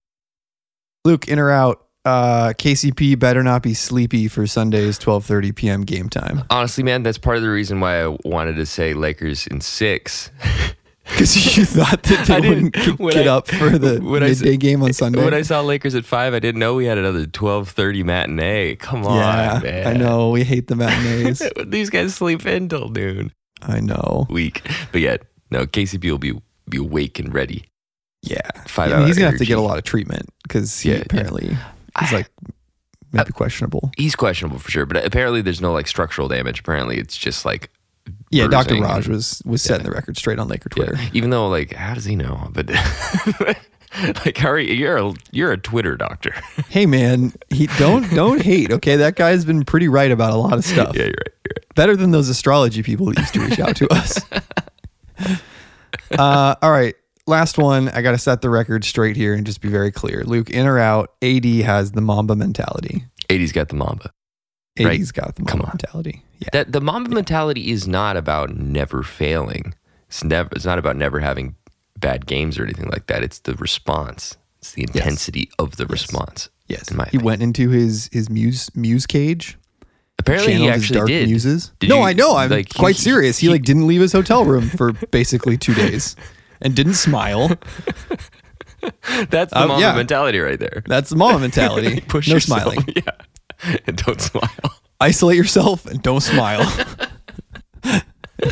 Luke, 1.04 1.28
in 1.28 1.38
or 1.38 1.50
out? 1.50 1.86
Uh, 2.04 2.54
KCP 2.56 3.18
better 3.18 3.42
not 3.42 3.62
be 3.62 3.74
sleepy 3.74 4.26
for 4.26 4.46
Sunday's 4.46 4.98
12:30 4.98 5.54
p.m. 5.54 5.82
game 5.84 6.08
time 6.08 6.44
honestly, 6.48 6.82
man, 6.82 7.02
that's 7.02 7.18
part 7.18 7.36
of 7.36 7.42
the 7.42 7.50
reason 7.50 7.78
why 7.78 8.02
I 8.02 8.16
wanted 8.24 8.56
to 8.56 8.64
say 8.64 8.94
Lakers 8.94 9.46
in 9.46 9.60
six. 9.60 10.30
because 11.04 11.58
you 11.58 11.64
thought 11.66 12.02
that 12.04 12.26
they 12.26 12.40
didn't- 12.40 12.74
wouldn't 12.98 13.12
get 13.12 13.28
I- 13.28 13.36
up 13.36 13.48
for 13.48 13.76
the 13.78 13.98
when 14.02 14.22
I 14.22 14.28
midday 14.28 14.56
game 14.56 14.82
on 14.82 14.94
Sunday. 14.94 15.22
when 15.22 15.34
I 15.34 15.42
saw 15.42 15.60
Lakers 15.60 15.94
at 15.94 16.06
five, 16.06 16.32
I 16.32 16.38
didn't 16.38 16.58
know 16.58 16.74
we 16.74 16.86
had 16.86 16.96
another 16.96 17.26
twelve 17.26 17.68
thirty 17.68 18.02
matinee. 18.02 18.76
Come 18.76 19.04
on, 19.04 19.16
yeah, 19.18 19.60
man. 19.62 19.86
I 19.86 19.92
know 19.92 20.30
we 20.30 20.42
hate 20.42 20.68
the 20.68 20.76
matinees. 20.76 21.42
These 21.66 21.90
guys 21.90 22.14
sleep 22.14 22.46
in 22.46 22.70
till 22.70 22.88
noon. 22.88 23.30
I 23.60 23.80
know. 23.80 24.26
Week, 24.30 24.62
but 24.90 25.02
yet, 25.02 25.20
no. 25.50 25.66
KCP 25.66 26.10
will 26.10 26.16
be 26.18 26.32
be 26.70 26.78
awake 26.78 27.18
and 27.18 27.34
ready. 27.34 27.66
Yeah, 28.22 28.40
Five 28.66 28.92
mean, 28.92 29.06
he's 29.06 29.16
gonna 29.16 29.30
have 29.30 29.38
to 29.38 29.46
get 29.46 29.56
a 29.58 29.62
lot 29.62 29.78
of 29.78 29.84
treatment 29.84 30.28
because 30.42 30.78
he 30.80 30.90
Yeah, 30.90 30.96
yeah. 30.96 31.02
apparently 31.06 31.46
he's 31.48 32.12
I- 32.12 32.16
like 32.16 32.28
maybe 33.12 33.32
questionable. 33.32 33.90
He's 33.96 34.14
questionable 34.14 34.58
for 34.58 34.70
sure, 34.70 34.84
but 34.86 35.04
apparently 35.04 35.40
there's 35.42 35.60
no 35.60 35.72
like 35.72 35.88
structural 35.88 36.28
damage. 36.28 36.60
Apparently, 36.60 36.98
it's 36.98 37.16
just 37.16 37.44
like 37.44 37.70
Yeah, 38.30 38.46
Dr. 38.46 38.76
Raj 38.80 39.08
was 39.08 39.42
was 39.46 39.62
setting 39.62 39.84
the 39.84 39.90
record 39.90 40.16
straight 40.18 40.38
on 40.38 40.48
Laker 40.48 40.68
Twitter. 40.68 40.94
Yeah. 40.96 41.08
Even 41.14 41.30
though, 41.30 41.48
like, 41.48 41.72
how 41.72 41.94
does 41.94 42.04
he 42.04 42.14
know? 42.14 42.48
But 42.52 42.68
like, 44.24 44.36
how 44.36 44.50
are 44.50 44.58
you? 44.58 44.74
You're 44.74 44.98
a 44.98 45.12
you're 45.32 45.52
a 45.52 45.56
Twitter 45.58 45.96
doctor. 45.96 46.34
Hey 46.68 46.86
man, 46.86 47.32
he 47.48 47.66
don't 47.78 48.08
don't 48.14 48.40
hate. 48.42 48.70
Okay, 48.70 48.94
that 48.96 49.16
guy's 49.16 49.44
been 49.44 49.64
pretty 49.64 49.88
right 49.88 50.10
about 50.12 50.32
a 50.32 50.36
lot 50.36 50.52
of 50.52 50.64
stuff. 50.64 50.94
yeah, 50.94 51.04
you're 51.04 51.08
right. 51.08 51.34
You're 51.46 51.54
right. 51.56 51.74
Better 51.74 51.96
than 51.96 52.10
those 52.12 52.28
astrology 52.28 52.82
people 52.84 53.06
that 53.06 53.18
used 53.18 53.34
to 53.34 53.40
reach 53.40 53.58
out 53.58 53.74
to 53.76 53.88
us. 53.92 54.20
uh, 56.18 56.54
all 56.62 56.70
right, 56.70 56.94
last 57.26 57.58
one. 57.58 57.88
I 57.90 58.02
got 58.02 58.12
to 58.12 58.18
set 58.18 58.40
the 58.42 58.50
record 58.50 58.84
straight 58.84 59.16
here 59.16 59.34
and 59.34 59.46
just 59.46 59.60
be 59.60 59.68
very 59.68 59.90
clear. 59.92 60.22
Luke, 60.24 60.50
in 60.50 60.66
or 60.66 60.78
out? 60.78 61.12
AD 61.22 61.44
has 61.44 61.92
the 61.92 62.00
Mamba 62.00 62.34
mentality. 62.36 63.04
AD's 63.28 63.52
got 63.52 63.68
the 63.68 63.76
Mamba. 63.76 64.10
AD's 64.78 64.84
Right. 64.86 65.12
got 65.12 65.36
the 65.36 65.42
Mamba 65.44 65.66
mentality. 65.68 66.24
Yeah. 66.38 66.48
That 66.52 66.72
the 66.72 66.80
Mamba 66.80 67.10
mentality 67.10 67.70
is 67.70 67.86
not 67.86 68.16
about 68.16 68.56
never 68.56 69.02
failing. 69.02 69.74
It's 70.08 70.24
never. 70.24 70.48
It's 70.56 70.64
not 70.64 70.78
about 70.78 70.96
never 70.96 71.20
having 71.20 71.54
bad 71.98 72.26
games 72.26 72.58
or 72.58 72.64
anything 72.64 72.88
like 72.90 73.06
that. 73.08 73.22
It's 73.22 73.40
the 73.40 73.54
response. 73.54 74.36
It's 74.58 74.72
the 74.72 74.82
intensity 74.82 75.50
of 75.58 75.76
the 75.76 75.86
response. 75.86 76.48
Yes. 76.66 76.88
he 76.88 76.94
opinion. 76.94 77.24
went 77.24 77.42
into 77.42 77.68
his 77.70 78.08
his 78.12 78.30
muse 78.30 78.70
muse 78.74 79.06
cage. 79.06 79.58
Apparently, 80.18 80.54
he 80.54 80.68
actually 80.68 80.96
dark 80.96 81.08
did. 81.08 81.28
muses. 81.28 81.72
Did 81.80 81.88
no, 81.90 81.98
you- 81.98 82.02
I 82.04 82.12
know. 82.12 82.36
I'm 82.36 82.50
like, 82.50 82.74
quite 82.74 82.96
he- 82.96 83.02
serious. 83.02 83.38
He, 83.38 83.46
he- 83.46 83.52
like 83.52 83.62
didn't 83.62 83.86
leave 83.86 84.00
his 84.02 84.12
hotel 84.12 84.44
room 84.44 84.68
for 84.68 84.92
basically 85.10 85.56
two 85.56 85.74
days, 85.74 86.14
and 86.60 86.74
didn't 86.74 86.94
smile. 86.94 87.48
That's 89.28 89.52
the 89.52 89.58
Um, 89.60 89.68
Mamba 89.68 89.80
yeah. 89.80 89.94
mentality 89.94 90.38
right 90.38 90.58
there. 90.58 90.82
That's 90.86 91.10
the 91.10 91.16
mama 91.16 91.38
mentality. 91.38 92.00
Push 92.08 92.28
no 92.28 92.34
yourself, 92.34 92.62
smiling. 92.62 92.84
Yeah, 92.96 93.78
and 93.86 93.96
don't 93.96 94.20
smile. 94.20 94.74
Isolate 95.00 95.36
yourself 95.36 95.84
and 95.86 96.02
don't 96.02 96.22
smile. 96.22 96.64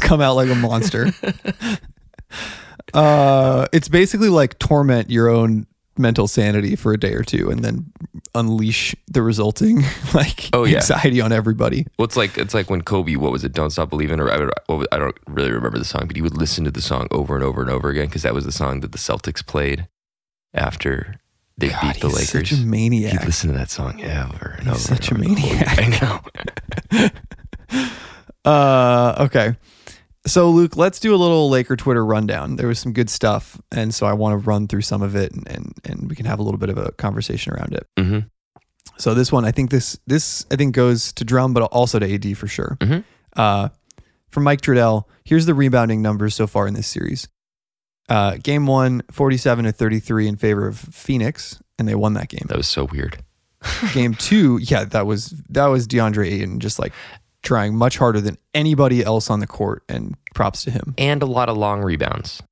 Come 0.00 0.20
out 0.20 0.34
like 0.36 0.50
a 0.50 0.54
monster. 0.54 1.12
Uh, 2.94 3.66
it's 3.72 3.88
basically 3.88 4.28
like 4.28 4.58
torment 4.58 5.10
your 5.10 5.28
own 5.28 5.66
mental 5.98 6.28
sanity 6.28 6.76
for 6.76 6.92
a 6.92 6.98
day 6.98 7.12
or 7.14 7.22
two, 7.22 7.50
and 7.50 7.64
then 7.64 7.92
unleash 8.34 8.94
the 9.08 9.22
resulting 9.22 9.82
like 10.14 10.48
Oh, 10.52 10.64
yeah. 10.64 10.76
anxiety 10.76 11.20
on 11.20 11.32
everybody. 11.32 11.86
Well, 11.98 12.04
it's 12.04 12.16
like 12.16 12.36
it's 12.38 12.54
like 12.54 12.70
when 12.70 12.82
Kobe, 12.82 13.16
what 13.16 13.32
was 13.32 13.44
it? 13.44 13.52
Don't 13.52 13.70
stop 13.70 13.90
believing, 13.90 14.20
or 14.20 14.30
I, 14.30 14.38
would, 14.68 14.86
I 14.92 14.98
don't 14.98 15.16
really 15.26 15.50
remember 15.52 15.78
the 15.78 15.84
song, 15.84 16.06
but 16.06 16.16
he 16.16 16.22
would 16.22 16.36
listen 16.36 16.64
to 16.64 16.70
the 16.70 16.80
song 16.82 17.08
over 17.10 17.34
and 17.34 17.44
over 17.44 17.60
and 17.60 17.70
over 17.70 17.88
again 17.88 18.06
because 18.06 18.22
that 18.22 18.34
was 18.34 18.44
the 18.44 18.52
song 18.52 18.80
that 18.80 18.92
the 18.92 18.98
Celtics 18.98 19.44
played 19.46 19.88
after 20.54 21.14
they 21.56 21.68
God, 21.70 21.80
beat 21.94 22.00
the 22.00 22.08
he's 22.08 22.34
Lakers. 22.34 22.50
such 22.50 22.58
a 22.60 22.64
maniac. 22.64 23.12
He'd 23.20 23.26
listen 23.26 23.50
to 23.52 23.58
that 23.58 23.70
song 23.70 24.00
over 24.04 24.54
and 24.58 24.68
He's 24.68 24.88
over. 24.90 24.96
such 24.96 25.10
and 25.10 25.24
a 25.24 25.28
over 25.30 25.40
over. 25.40 25.48
maniac. 25.48 25.78
I 26.90 27.00
know. 27.00 27.10
Uh, 28.44 29.14
okay. 29.26 29.54
So, 30.28 30.50
Luke, 30.50 30.76
let's 30.76 31.00
do 31.00 31.14
a 31.14 31.16
little 31.16 31.48
Laker 31.50 31.74
Twitter 31.76 32.04
rundown. 32.04 32.56
There 32.56 32.68
was 32.68 32.78
some 32.78 32.92
good 32.92 33.10
stuff, 33.10 33.60
and 33.72 33.94
so 33.94 34.06
I 34.06 34.12
want 34.12 34.32
to 34.40 34.46
run 34.46 34.68
through 34.68 34.82
some 34.82 35.02
of 35.02 35.16
it, 35.16 35.32
and, 35.32 35.48
and 35.48 35.72
and 35.84 36.08
we 36.10 36.14
can 36.16 36.26
have 36.26 36.38
a 36.38 36.42
little 36.42 36.58
bit 36.58 36.68
of 36.70 36.78
a 36.78 36.92
conversation 36.92 37.52
around 37.54 37.74
it. 37.74 37.86
hmm 37.98 38.18
So 38.98 39.14
this 39.14 39.32
one, 39.32 39.44
I 39.44 39.50
think 39.52 39.70
this 39.70 39.98
this 40.06 40.46
I 40.50 40.56
think 40.56 40.74
goes 40.74 41.12
to 41.14 41.24
Drum, 41.24 41.54
but 41.54 41.62
also 41.64 41.98
to 41.98 42.14
AD 42.14 42.36
for 42.36 42.46
sure. 42.46 42.76
Mhm. 42.80 43.04
Uh, 43.36 43.68
from 44.28 44.44
Mike 44.44 44.60
Trudell, 44.60 45.04
here's 45.24 45.46
the 45.46 45.54
rebounding 45.54 46.02
numbers 46.02 46.34
so 46.34 46.46
far 46.46 46.66
in 46.66 46.74
this 46.74 46.86
series. 46.86 47.28
Uh, 48.08 48.36
game 48.42 48.66
one, 48.66 49.02
47 49.10 49.64
to 49.66 49.72
33 49.72 50.28
in 50.28 50.36
favor 50.36 50.66
of 50.66 50.78
Phoenix, 50.78 51.60
and 51.78 51.86
they 51.88 51.94
won 51.94 52.14
that 52.14 52.28
game. 52.28 52.44
That 52.48 52.56
was 52.56 52.66
so 52.68 52.84
weird. 52.84 53.22
game 53.92 54.14
two, 54.14 54.58
yeah, 54.62 54.84
that 54.84 55.06
was 55.06 55.34
that 55.48 55.66
was 55.66 55.86
DeAndre 55.88 56.26
Ayton 56.30 56.60
just 56.60 56.78
like 56.78 56.92
trying 57.42 57.74
much 57.76 57.98
harder 57.98 58.20
than 58.20 58.36
anybody 58.54 59.04
else 59.04 59.30
on 59.30 59.40
the 59.40 59.46
court, 59.46 59.82
and 59.88 60.16
props 60.34 60.62
to 60.64 60.70
him. 60.70 60.94
And 60.98 61.22
a 61.22 61.26
lot 61.26 61.48
of 61.48 61.56
long 61.56 61.82
rebounds. 61.82 62.42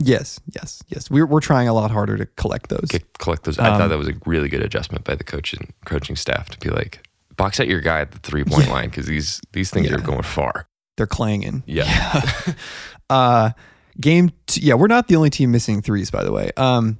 Yes, 0.00 0.40
yes, 0.54 0.82
yes. 0.88 1.10
We're 1.10 1.26
we're 1.26 1.40
trying 1.40 1.68
a 1.68 1.72
lot 1.72 1.90
harder 1.90 2.16
to 2.16 2.26
collect 2.26 2.68
those. 2.68 2.88
Get, 2.88 3.18
collect 3.18 3.44
those. 3.44 3.58
I 3.58 3.68
Um, 3.70 3.78
thought 3.78 3.88
that 3.88 3.98
was 3.98 4.08
a 4.08 4.14
really 4.26 4.48
good 4.48 4.62
adjustment 4.62 5.04
by 5.04 5.14
the 5.14 5.24
coaching 5.24 5.72
coaching 5.84 6.16
staff 6.16 6.48
to 6.50 6.58
be 6.58 6.68
like, 6.70 7.06
box 7.36 7.60
out 7.60 7.68
your 7.68 7.80
guy 7.80 8.00
at 8.00 8.10
the 8.10 8.18
three 8.18 8.42
point 8.44 8.68
line 8.68 8.88
because 8.90 9.06
these 9.06 9.40
these 9.52 9.70
things 9.70 9.88
Yeah. 9.88 9.96
are 9.96 10.00
going 10.00 10.22
far. 10.22 10.66
They're 10.96 11.06
clanging. 11.06 11.62
Yeah. 11.66 12.22
uh 13.10 13.50
game 14.00 14.32
two, 14.46 14.60
yeah 14.60 14.74
we're 14.74 14.88
not 14.88 15.06
the 15.06 15.14
only 15.14 15.30
team 15.30 15.52
missing 15.52 15.80
threes 15.80 16.10
by 16.10 16.24
the 16.24 16.32
way 16.32 16.50
um 16.56 16.98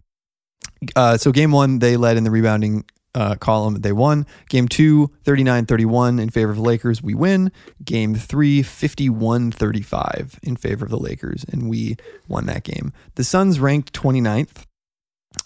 uh 0.94 1.16
so 1.16 1.32
game 1.32 1.50
one 1.50 1.80
they 1.80 1.96
led 1.96 2.16
in 2.16 2.22
the 2.24 2.30
rebounding 2.30 2.84
uh, 3.14 3.36
column 3.36 3.74
they 3.80 3.92
won. 3.92 4.26
Game 4.48 4.66
two 4.68 5.10
39-31 5.24 6.20
in 6.20 6.30
favor 6.30 6.50
of 6.50 6.56
the 6.56 6.62
lakers 6.62 7.02
we 7.02 7.14
win. 7.14 7.52
Game 7.84 8.14
three 8.14 8.62
51-35 8.62 10.38
in 10.42 10.56
favor 10.56 10.84
of 10.84 10.90
the 10.90 10.98
lakers 10.98 11.44
and 11.50 11.68
we 11.68 11.96
won 12.28 12.46
that 12.46 12.64
game. 12.64 12.92
The 13.14 13.24
suns 13.24 13.60
ranked 13.60 13.92
29th 13.92 14.64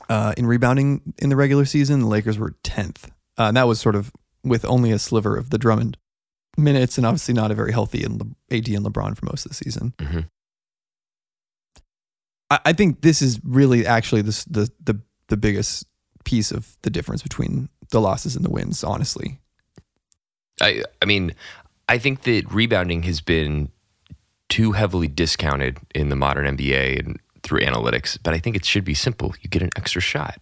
uh, 0.08 0.32
in 0.36 0.46
rebounding 0.46 1.14
in 1.18 1.28
the 1.28 1.36
regular 1.36 1.64
season. 1.64 2.00
The 2.00 2.06
lakers 2.06 2.38
were 2.38 2.54
10th 2.64 3.04
uh, 3.38 3.44
and 3.48 3.56
that 3.56 3.66
was 3.68 3.80
sort 3.80 3.96
of 3.96 4.12
with 4.44 4.64
only 4.64 4.90
a 4.90 4.98
sliver 4.98 5.36
of 5.36 5.50
the 5.50 5.58
drummond 5.58 5.96
minutes 6.56 6.96
and 6.96 7.06
obviously 7.06 7.34
not 7.34 7.50
a 7.50 7.54
very 7.54 7.72
healthy 7.72 8.02
and 8.02 8.18
Le- 8.20 8.56
ad 8.56 8.68
and 8.68 8.84
lebron 8.86 9.16
for 9.16 9.26
most 9.26 9.44
of 9.46 9.50
the 9.50 9.54
season. 9.56 9.92
Mhm. 9.98 10.28
I, 12.50 12.60
I 12.66 12.72
think 12.72 13.02
this 13.02 13.22
is 13.22 13.40
really 13.44 13.86
actually 13.86 14.22
this, 14.22 14.44
the 14.44 14.70
the 14.82 15.00
the 15.28 15.36
biggest 15.36 15.86
piece 16.24 16.50
of 16.50 16.76
the 16.82 16.90
difference 16.90 17.22
between 17.22 17.68
the 17.90 18.00
losses 18.00 18.36
and 18.36 18.44
the 18.44 18.50
wins. 18.50 18.84
Honestly, 18.84 19.38
I 20.60 20.82
I 21.02 21.04
mean, 21.04 21.34
I 21.88 21.98
think 21.98 22.22
that 22.22 22.50
rebounding 22.50 23.04
has 23.04 23.20
been 23.20 23.70
too 24.48 24.72
heavily 24.72 25.08
discounted 25.08 25.78
in 25.94 26.08
the 26.08 26.16
modern 26.16 26.56
NBA 26.56 26.98
and 26.98 27.18
through 27.42 27.60
analytics, 27.60 28.18
but 28.22 28.34
I 28.34 28.38
think 28.38 28.56
it 28.56 28.64
should 28.64 28.84
be 28.84 28.94
simple. 28.94 29.34
You 29.40 29.50
get 29.50 29.62
an 29.62 29.70
extra 29.76 30.00
shot. 30.00 30.40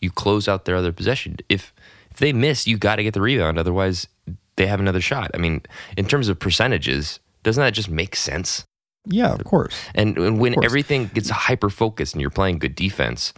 You 0.00 0.10
close 0.10 0.48
out 0.48 0.64
their 0.64 0.76
other 0.76 0.92
possession. 0.92 1.36
If 1.48 1.72
if 2.10 2.18
they 2.18 2.32
miss, 2.32 2.66
you 2.66 2.78
got 2.78 2.96
to 2.96 3.02
get 3.02 3.14
the 3.14 3.20
rebound 3.20 3.58
otherwise 3.58 4.08
they 4.56 4.66
have 4.66 4.80
another 4.80 5.00
shot. 5.00 5.30
I 5.34 5.38
mean, 5.38 5.62
in 5.96 6.06
terms 6.06 6.28
of 6.28 6.38
percentages, 6.40 7.20
doesn't 7.44 7.62
that 7.62 7.74
just 7.74 7.88
make 7.88 8.16
sense? 8.16 8.66
yeah, 9.08 9.32
of 9.32 9.44
course. 9.44 9.74
And, 9.94 10.16
and 10.18 10.38
when 10.38 10.54
course. 10.54 10.64
everything 10.64 11.10
gets 11.14 11.30
hyper 11.30 11.70
focused 11.70 12.14
and 12.14 12.20
you're 12.20 12.30
playing 12.30 12.58
good 12.58 12.74
defense, 12.74 13.32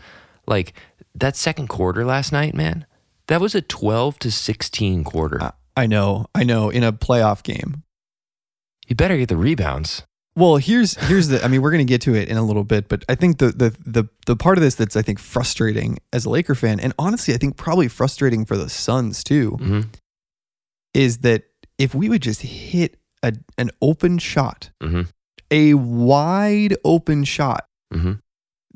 like 0.47 0.75
that 1.14 1.36
second 1.36 1.68
quarter 1.68 2.04
last 2.04 2.32
night, 2.32 2.54
man, 2.54 2.86
that 3.26 3.40
was 3.40 3.54
a 3.54 3.62
12 3.62 4.18
to 4.20 4.30
16 4.30 5.04
quarter. 5.04 5.42
I, 5.42 5.52
I 5.76 5.86
know, 5.86 6.26
I 6.34 6.44
know. 6.44 6.70
In 6.70 6.82
a 6.82 6.92
playoff 6.92 7.42
game, 7.42 7.82
you 8.88 8.96
better 8.96 9.16
get 9.16 9.28
the 9.28 9.36
rebounds. 9.36 10.02
Well, 10.36 10.56
here's 10.56 10.94
here's 10.94 11.28
the. 11.28 11.44
I 11.44 11.48
mean, 11.48 11.60
we're 11.60 11.72
gonna 11.72 11.84
get 11.84 12.00
to 12.02 12.14
it 12.14 12.28
in 12.28 12.36
a 12.36 12.42
little 12.42 12.64
bit, 12.64 12.88
but 12.88 13.04
I 13.08 13.14
think 13.16 13.38
the 13.38 13.48
the 13.48 13.76
the 13.84 14.08
the 14.26 14.36
part 14.36 14.58
of 14.58 14.62
this 14.62 14.74
that's 14.76 14.96
I 14.96 15.02
think 15.02 15.18
frustrating 15.18 15.98
as 16.12 16.24
a 16.24 16.30
Laker 16.30 16.54
fan, 16.54 16.78
and 16.80 16.92
honestly, 16.98 17.34
I 17.34 17.36
think 17.36 17.56
probably 17.56 17.88
frustrating 17.88 18.44
for 18.44 18.56
the 18.56 18.68
Suns 18.68 19.24
too, 19.24 19.50
hmm 19.58 19.80
is 20.94 21.18
that 21.18 21.44
if 21.78 21.94
we 21.94 22.08
would 22.08 22.22
just 22.22 22.42
hit 22.42 22.96
a 23.22 23.32
an 23.58 23.70
open 23.82 24.18
shot, 24.18 24.70
hmm 24.80 25.02
a 25.50 25.74
wide 25.74 26.76
open 26.84 27.24
shot, 27.24 27.66
hmm 27.92 28.14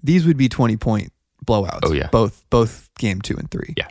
these 0.03 0.27
would 0.27 0.37
be 0.37 0.49
twenty 0.49 0.77
point 0.77 1.13
blowouts. 1.45 1.81
Oh, 1.83 1.93
yeah. 1.93 2.09
both 2.09 2.45
both 2.51 2.89
game 2.99 3.21
two 3.21 3.37
and 3.37 3.51
three. 3.51 3.75
Yeah. 3.77 3.89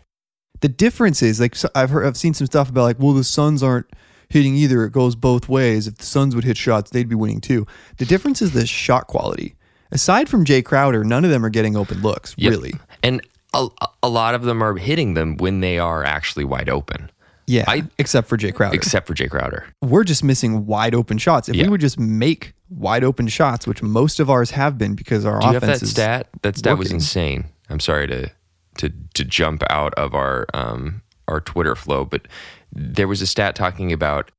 The 0.62 0.70
difference 0.70 1.22
is 1.22 1.40
like 1.40 1.56
so 1.56 1.70
I've 1.76 1.90
heard 1.90 2.06
I've 2.06 2.18
seen 2.18 2.34
some 2.34 2.48
stuff 2.48 2.70
about 2.70 2.84
like 2.84 3.00
well 3.00 3.14
the 3.14 3.24
Suns 3.24 3.62
aren't 3.64 3.88
hitting 4.30 4.56
either. 4.56 4.86
It 4.86 4.92
goes 4.92 5.16
both 5.16 5.50
ways. 5.50 5.88
If 5.88 5.98
the 5.98 6.06
Suns 6.06 6.36
would 6.36 6.44
hit 6.44 6.58
shots, 6.58 6.92
they'd 6.92 7.10
be 7.10 7.16
winning 7.16 7.42
too. 7.42 7.68
The 7.98 8.06
difference 8.06 8.42
is 8.42 8.52
the 8.54 8.66
shot 8.66 9.08
quality. 9.08 9.56
Aside 9.92 10.28
from 10.30 10.44
Jay 10.46 10.62
Crowder, 10.64 11.04
none 11.04 11.24
of 11.24 11.30
them 11.32 11.46
are 11.46 11.50
getting 11.50 11.76
open 11.78 12.02
looks. 12.02 12.34
Yep. 12.38 12.50
Really. 12.52 12.74
And 13.04 13.22
a, 13.54 13.68
a 14.02 14.10
lot 14.10 14.34
of 14.34 14.42
them 14.44 14.64
are 14.64 14.76
hitting 14.76 15.14
them 15.14 15.38
when 15.38 15.60
they 15.60 15.78
are 15.78 16.04
actually 16.04 16.46
wide 16.46 16.68
open, 16.68 17.12
Yeah. 17.46 17.66
I- 17.68 17.84
except 18.00 18.28
for 18.28 18.36
Jay 18.36 18.52
Crowder. 18.52 18.74
except 18.74 19.06
for 19.06 19.14
Jay 19.14 19.28
Crowder. 19.28 19.68
We're 19.84 20.04
just 20.04 20.24
missing 20.24 20.66
wide 20.66 20.96
open 20.96 21.20
shots. 21.20 21.48
If 21.48 21.56
Yeah. 21.56 21.66
we 21.66 21.70
would 21.70 21.82
just 21.82 22.00
make 22.00 22.54
wide 22.78 23.04
open 23.04 23.28
shots, 23.28 23.68
which 23.68 23.82
most 23.82 24.20
of 24.20 24.30
ours 24.30 24.52
have 24.52 24.78
been 24.78 24.96
because 24.96 25.26
our 25.26 25.40
Do 25.40 25.48
you 25.48 25.54
have 25.54 25.64
offense 25.64 25.80
that 25.80 25.86
is 25.86 25.92
stat? 25.92 26.30
That 26.42 26.58
stat 26.58 26.78
was 26.78 26.92
insane. 26.92 27.46
I'm 27.70 27.80
sorry 27.80 28.08
to 28.08 28.30
to 28.78 28.92
to 29.14 29.24
jump 29.24 29.64
out 29.70 29.94
of 29.96 30.14
our 30.14 30.46
um 30.54 31.02
our 31.28 31.40
Twitter 31.40 31.76
flow, 31.76 32.06
but 32.06 32.28
there 32.72 33.08
was 33.08 33.22
a 33.22 33.28
stat 33.28 33.56
talking 33.56 33.92
about 33.94 34.32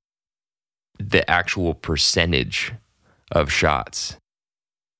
the 0.98 1.28
actual 1.30 1.74
percentage 1.74 2.72
of 3.32 3.50
shots. 3.50 4.16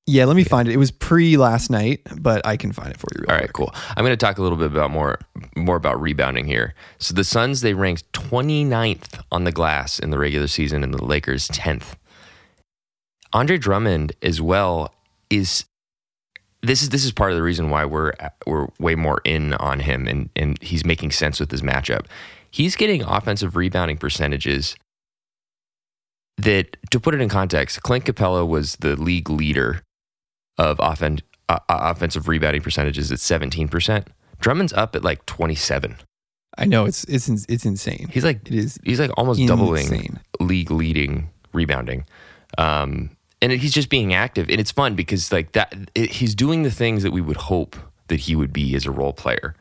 Yeah, 0.06 0.26
let 0.26 0.36
me 0.36 0.44
find 0.44 0.68
it. 0.68 0.74
It 0.74 0.78
was 0.78 0.90
pre 0.90 1.38
last 1.38 1.70
night, 1.70 2.02
but 2.20 2.46
I 2.46 2.58
can 2.58 2.72
find 2.72 2.90
it 2.90 2.98
for 2.98 3.08
you. 3.14 3.22
Real 3.22 3.30
All 3.30 3.36
right, 3.36 3.52
quick. 3.52 3.72
cool. 3.72 3.74
I'm 3.96 4.04
going 4.04 4.12
to 4.12 4.18
talk 4.18 4.36
a 4.36 4.42
little 4.42 4.58
bit 4.58 4.66
about 4.66 4.90
more 4.90 5.18
more 5.56 5.76
about 5.76 6.00
rebounding 6.00 6.46
here. 6.46 6.74
So 6.98 7.14
the 7.14 7.24
Suns 7.24 7.62
they 7.62 7.72
ranked 7.72 8.10
29th 8.12 9.22
on 9.32 9.44
the 9.44 9.52
glass 9.52 9.98
in 9.98 10.10
the 10.10 10.18
regular 10.18 10.46
season, 10.46 10.84
and 10.84 10.92
the 10.92 11.02
Lakers 11.02 11.48
10th. 11.48 11.94
Andre 13.34 13.58
Drummond 13.58 14.12
as 14.22 14.40
well 14.40 14.94
is 15.28 15.64
this 16.62 16.82
is 16.82 16.88
this 16.88 17.04
is 17.04 17.12
part 17.12 17.30
of 17.30 17.36
the 17.36 17.42
reason 17.42 17.68
why 17.68 17.84
we're 17.84 18.12
we're 18.46 18.68
way 18.78 18.94
more 18.94 19.20
in 19.24 19.52
on 19.54 19.80
him, 19.80 20.06
and 20.08 20.30
and 20.34 20.60
he's 20.62 20.84
making 20.84 21.10
sense 21.10 21.38
with 21.40 21.50
his 21.50 21.60
matchup. 21.60 22.06
He's 22.50 22.76
getting 22.76 23.02
offensive 23.02 23.56
rebounding 23.56 23.98
percentages 23.98 24.76
that, 26.38 26.76
to 26.90 27.00
put 27.00 27.14
it 27.14 27.20
in 27.20 27.28
context, 27.28 27.82
Clint 27.82 28.04
Capela 28.04 28.46
was 28.46 28.76
the 28.76 28.96
league 28.96 29.30
leader 29.30 29.82
of 30.58 30.80
offen- 30.80 31.20
uh, 31.48 31.58
uh, 31.68 31.92
offensive 31.94 32.28
rebounding 32.28 32.62
percentages 32.62 33.10
at 33.12 33.18
17%. 33.18 34.06
Drummond's 34.40 34.72
up 34.72 34.94
at 34.96 35.04
like 35.04 35.26
27. 35.26 35.96
I 36.56 36.66
know 36.66 36.84
it's 36.84 37.02
it's 37.04 37.28
it's 37.28 37.64
insane. 37.64 38.08
He's 38.12 38.24
like 38.24 38.46
It 38.46 38.54
is 38.54 38.78
he's 38.84 39.00
like 39.00 39.10
almost 39.16 39.44
doubling 39.46 40.20
league 40.38 40.70
leading 40.70 41.30
rebounding. 41.52 42.04
Um, 42.58 43.10
and 43.52 43.60
he's 43.60 43.72
just 43.72 43.88
being 43.88 44.14
active 44.14 44.48
and 44.48 44.60
it's 44.60 44.70
fun 44.72 44.94
because 44.94 45.30
like 45.32 45.52
that 45.52 45.74
it, 45.94 46.10
he's 46.12 46.34
doing 46.34 46.62
the 46.62 46.70
things 46.70 47.02
that 47.02 47.12
we 47.12 47.20
would 47.20 47.36
hope 47.36 47.76
that 48.08 48.20
he 48.20 48.36
would 48.36 48.52
be 48.52 48.74
as 48.74 48.86
a 48.86 48.90
role 48.90 49.12
player. 49.12 49.54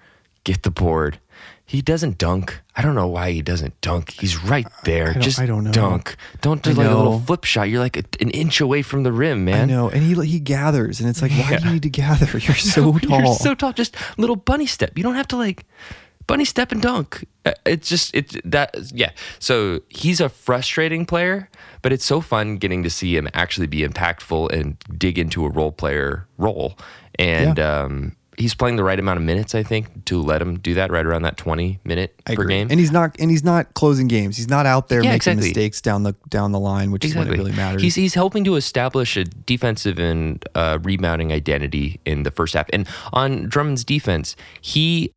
Get 0.44 0.64
the 0.64 0.72
board. 0.72 1.20
He 1.66 1.82
doesn't 1.82 2.18
dunk. 2.18 2.60
I 2.76 2.82
don't 2.82 2.94
know 2.94 3.08
why 3.08 3.32
he 3.32 3.42
doesn't 3.42 3.80
dunk. 3.80 4.12
He's 4.12 4.44
right 4.44 4.68
there. 4.84 5.14
don't- 5.14 5.22
just 5.22 5.40
I 5.40 5.46
don't 5.46 5.64
know. 5.64 5.72
dunk. 5.72 6.18
Don't 6.42 6.62
do 6.62 6.72
I 6.72 6.74
like 6.74 6.88
a 6.88 6.96
little 6.96 7.20
flip 7.22 7.46
shot. 7.46 7.70
You're 7.70 7.80
like 7.80 7.96
a, 7.96 8.04
an 8.20 8.30
inch 8.32 8.60
away 8.60 8.82
from 8.82 9.04
the 9.04 9.14
rim, 9.14 9.40
I 9.48 9.52
man. 9.52 9.68
know, 9.70 9.90
and 9.90 10.04
he 10.04 10.14
he 10.26 10.40
gathers, 10.40 11.00
and 11.00 11.10
it's 11.10 11.22
like, 11.22 11.32
why 11.32 11.58
do 11.58 11.68
you 11.68 11.74
need 11.74 11.84
to 11.84 11.90
gather? 11.90 12.26
You're 12.38 12.56
so 12.56 12.92
tall. 13.00 13.20
You're 13.20 13.34
so 13.36 13.56
tall. 13.56 13.72
Just 13.72 13.96
little 14.18 14.36
bunny 14.36 14.66
step. 14.66 14.98
You 14.98 15.04
don't 15.04 15.16
have 15.16 15.28
to 15.30 15.38
like 15.38 15.66
bunny 16.28 16.46
step 16.46 16.72
and 16.72 16.82
dunk. 16.82 17.26
Uh, 17.46 17.52
It's 17.66 17.90
just 17.90 18.14
it 18.16 18.40
that 18.50 18.76
yeah. 18.94 19.12
So 19.40 19.82
he's 19.90 20.20
a 20.22 20.30
frustrating 20.30 21.06
player, 21.06 21.50
but 21.82 21.92
it's 21.94 22.06
so 22.06 22.22
fun 22.22 22.58
getting 22.58 22.84
to 22.84 22.90
see 22.90 23.16
him 23.16 23.28
actually 23.34 23.68
be 23.68 23.82
impactful 23.88 24.52
and 24.52 24.78
dig 24.98 25.18
into 25.20 25.46
a 25.46 25.50
role 25.50 25.72
player 25.72 26.28
role. 26.38 26.78
And 27.20 27.60
um 27.60 28.16
he's 28.36 28.56
playing 28.56 28.78
the 28.78 28.84
right 28.84 28.98
amount 29.00 29.16
of 29.18 29.24
minutes, 29.24 29.54
I 29.54 29.62
think, 29.62 30.06
to 30.06 30.20
let 30.20 30.42
him 30.42 30.58
do 30.58 30.74
that 30.74 30.90
right 30.90 31.06
around 31.06 31.22
that 31.22 31.38
20 31.38 31.80
minute 31.84 32.20
I 32.26 32.34
per 32.34 32.42
agree. 32.42 32.56
game. 32.56 32.68
And 32.72 32.80
he's 32.80 32.92
not 32.92 33.16
and 33.20 33.30
he's 33.30 33.44
not 33.44 33.74
closing 33.76 34.08
games. 34.08 34.38
He's 34.38 34.48
not 34.50 34.66
out 34.66 34.88
there 34.88 35.00
Yeah, 35.04 35.10
making 35.12 35.16
exactly. 35.34 35.48
mistakes 35.50 35.82
down 35.82 36.02
the 36.04 36.16
down 36.30 36.52
the 36.52 36.60
line, 36.60 36.90
which 36.92 37.06
is 37.06 37.14
when 37.16 37.28
it 37.28 37.38
really 37.38 37.52
matters. 37.52 37.82
He's 37.84 37.94
he's 37.96 38.16
helping 38.16 38.44
to 38.46 38.56
establish 38.56 39.18
a 39.18 39.24
defensive 39.26 40.00
and 40.00 40.44
uh, 40.56 40.80
rebounding 40.82 41.32
identity 41.32 42.00
in 42.06 42.24
the 42.24 42.32
first 42.32 42.56
half. 42.56 42.68
And 42.74 42.88
on 43.12 43.48
Drummond's 43.50 43.84
defense, 43.84 44.36
he 44.62 45.12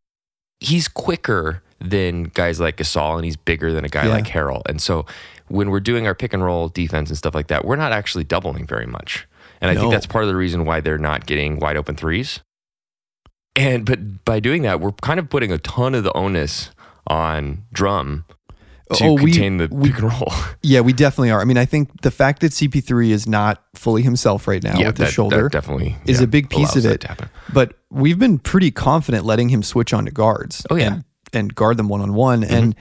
he's 0.61 0.89
quicker 0.89 1.63
than 1.81 2.25
guys 2.25 2.59
like 2.61 2.77
Gasol, 2.79 3.17
and 3.17 3.25
he's 3.25 3.37
bigger 3.37 3.73
than 3.73 3.85
a 3.85 3.89
guy 3.89 4.05
Yeah. 4.07 4.13
like 4.13 4.27
Harrell. 4.27 4.63
And 4.69 4.81
so 4.81 5.05
when 5.49 5.71
we're 5.71 5.81
doing 5.81 6.07
our 6.07 6.15
pick 6.15 6.33
and 6.33 6.43
roll 6.45 6.69
defense 6.69 7.11
and 7.11 7.19
stuff 7.19 7.35
like 7.35 7.49
that, 7.49 7.65
we're 7.65 7.77
not 7.77 7.93
actually 7.93 8.25
doubling 8.25 8.67
very 8.67 8.87
much. 8.87 9.27
And 9.61 9.71
I 9.71 9.75
No. 9.75 9.81
think 9.81 9.93
that's 9.93 10.07
part 10.07 10.25
of 10.25 10.29
the 10.29 10.37
reason 10.37 10.65
why 10.65 10.81
they're 10.81 10.99
not 10.99 11.27
getting 11.27 11.59
wide 11.59 11.77
open 11.77 11.95
threes. 11.97 12.41
And 13.55 13.85
but 13.87 14.25
by 14.25 14.41
doing 14.41 14.63
that, 14.63 14.81
we're 14.81 14.93
kind 15.03 15.19
of 15.19 15.31
putting 15.31 15.51
a 15.53 15.59
ton 15.59 15.95
of 15.95 16.05
the 16.05 16.13
onus 16.17 16.71
on 17.07 17.63
Drum 17.73 18.25
to 18.95 19.05
Oh, 19.05 19.13
we- 19.15 19.33
contain 19.33 19.57
the 19.57 19.69
we- 19.71 19.91
pick 19.91 20.01
and 20.03 20.13
roll. 20.13 20.33
yeah, 20.63 20.81
we 20.81 20.93
definitely 20.93 21.31
are. 21.31 21.41
I 21.41 21.45
mean, 21.45 21.59
I 21.59 21.65
think 21.65 22.03
the 22.03 22.11
fact 22.11 22.41
that 22.43 22.53
CP3 22.53 23.11
is 23.11 23.27
not 23.27 23.63
fully 23.75 24.03
himself 24.03 24.47
right 24.47 24.63
now 24.63 24.79
yeah, 24.79 24.87
with 24.89 24.97
that, 24.97 25.05
his 25.07 25.15
shoulder 25.15 25.49
definitely 25.49 25.97
is 26.07 26.19
yeah, 26.21 26.25
a 26.25 26.27
big 26.29 26.51
piece 26.51 26.77
of 26.77 26.85
it. 26.87 27.05
But 27.53 27.75
we've 27.91 28.19
been 28.19 28.39
pretty 28.39 28.71
confident 28.71 29.25
letting 29.25 29.49
him 29.49 29.63
switch 29.63 29.93
on 29.93 30.05
to 30.05 30.11
guards. 30.13 30.65
Oh, 30.71 30.77
yeah. 30.77 30.95
And, 30.95 31.05
and 31.33 31.55
guard 31.55 31.77
them 31.77 31.89
one 31.89 32.01
on 32.01 32.15
one. 32.15 32.45
And 32.45 32.77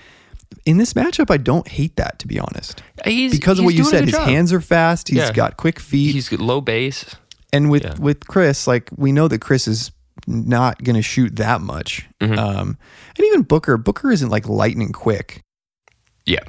in 0.66 0.78
this 0.78 0.94
matchup, 0.94 1.32
I 1.32 1.38
don't 1.38 1.68
hate 1.68 1.96
that 1.96 2.20
to 2.20 2.28
be 2.28 2.40
honest. 2.40 2.84
He's, 3.04 3.32
Because 3.32 3.58
of 3.60 3.64
he's 3.64 3.66
what 3.66 3.74
you 3.76 3.84
said, 3.86 4.04
his 4.06 4.14
job. 4.14 4.28
hands 4.28 4.54
are 4.54 4.62
fast. 4.62 5.08
He's 5.10 5.18
Yeah. 5.18 5.32
got 5.34 5.58
quick 5.58 5.80
feet. 5.80 6.12
He's 6.14 6.30
got 6.30 6.40
low 6.40 6.62
base. 6.62 7.16
and 7.52 7.70
with 7.72 8.00
with 8.00 8.28
Chris, 8.28 8.68
like 8.68 8.90
we 8.96 9.12
know 9.12 9.28
that 9.28 9.40
Chris 9.42 9.68
is 9.68 9.92
not 10.28 10.84
going 10.84 10.96
to 10.96 11.02
shoot 11.02 11.36
that 11.38 11.62
much. 11.62 12.08
Mm-hmm. 12.22 12.38
Um, 12.38 12.78
and 13.18 13.26
even 13.26 13.42
Booker, 13.44 13.78
Booker 13.78 14.12
isn't 14.12 14.30
like 14.30 14.48
lightning 14.48 14.92
quick. 14.92 15.42
Yeah, 16.26 16.44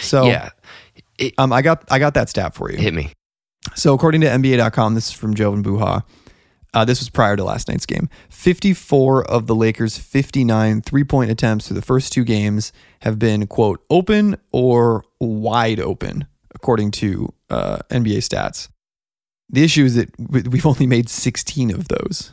So 0.00 0.26
yeah. 0.26 0.50
It, 1.18 1.32
um, 1.38 1.52
I 1.52 1.62
got 1.62 1.84
I 1.90 1.98
got 1.98 2.14
that 2.14 2.28
stat 2.28 2.54
for 2.54 2.70
you. 2.70 2.76
hit 2.78 2.92
me. 2.94 3.12
So 3.74 3.94
according 3.94 4.20
to 4.22 4.26
NBA.com, 4.26 4.94
this 4.94 5.08
is 5.08 5.12
from 5.12 5.34
Jovan 5.34 5.62
Buha. 5.62 6.02
Uh, 6.74 6.84
this 6.84 6.98
was 6.98 7.08
prior 7.08 7.36
to 7.36 7.44
last 7.44 7.68
night's 7.68 7.86
game. 7.86 8.08
54 8.30 9.24
of 9.30 9.46
the 9.46 9.54
Lakers' 9.54 9.96
59 9.96 10.82
three-point 10.82 11.30
attempts 11.30 11.68
through 11.68 11.76
the 11.76 11.82
first 11.82 12.12
two 12.12 12.24
games 12.24 12.72
have 13.02 13.18
been 13.18 13.46
quote 13.46 13.82
open 13.90 14.36
or 14.52 15.04
wide 15.20 15.78
open, 15.80 16.26
according 16.54 16.90
to 16.90 17.32
uh, 17.48 17.78
NBA 17.90 18.18
stats. 18.18 18.68
The 19.50 19.62
issue 19.62 19.84
is 19.84 19.94
that 19.94 20.10
we- 20.18 20.42
we've 20.42 20.66
only 20.66 20.86
made 20.86 21.08
16 21.08 21.70
of 21.70 21.86
those. 21.88 22.32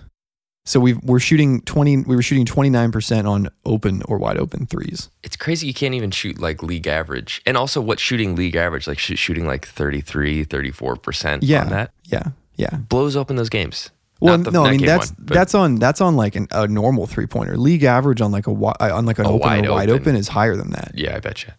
So 0.63 0.79
we've, 0.79 0.97
we're 1.03 1.19
shooting 1.19 1.61
20. 1.61 2.03
We 2.03 2.15
were 2.15 2.21
shooting 2.21 2.45
29 2.45 2.91
percent 2.91 3.27
on 3.27 3.49
open 3.65 4.03
or 4.07 4.17
wide 4.19 4.37
open 4.37 4.67
threes. 4.67 5.09
It's 5.23 5.35
crazy 5.35 5.65
you 5.67 5.73
can't 5.73 5.95
even 5.95 6.11
shoot 6.11 6.39
like 6.39 6.61
league 6.61 6.87
average. 6.87 7.41
And 7.45 7.57
also 7.57 7.81
what's 7.81 8.01
shooting 8.01 8.35
league 8.35 8.55
average? 8.55 8.87
Like 8.87 8.99
sh- 8.99 9.17
shooting 9.17 9.47
like 9.47 9.65
33, 9.67 10.45
34% 10.45 11.39
Yeah, 11.41 11.61
on 11.63 11.69
that. 11.69 11.91
yeah, 12.05 12.23
yeah. 12.57 12.75
Blows 12.89 13.15
open 13.15 13.37
those 13.37 13.49
games. 13.49 13.89
Well, 14.19 14.37
the- 14.37 14.51
no, 14.51 14.63
I 14.63 14.71
mean 14.77 14.85
that's 14.85 15.09
one, 15.09 15.25
that's 15.25 15.55
on 15.55 15.75
that's 15.77 15.99
on 15.99 16.15
like 16.15 16.35
an, 16.35 16.47
a 16.51 16.67
normal 16.67 17.07
three 17.07 17.25
pointer. 17.25 17.57
League 17.57 17.83
average 17.83 18.21
on 18.21 18.31
like 18.31 18.45
a 18.45 18.51
on 18.51 19.05
like 19.07 19.17
an 19.17 19.25
open 19.25 19.39
wide 19.39 19.65
or 19.65 19.71
wide 19.71 19.89
open. 19.89 20.01
open 20.03 20.15
is 20.15 20.27
higher 20.27 20.55
than 20.55 20.69
that. 20.71 20.91
Yeah, 20.93 21.15
I 21.15 21.19
bet 21.21 21.43
you. 21.43 21.53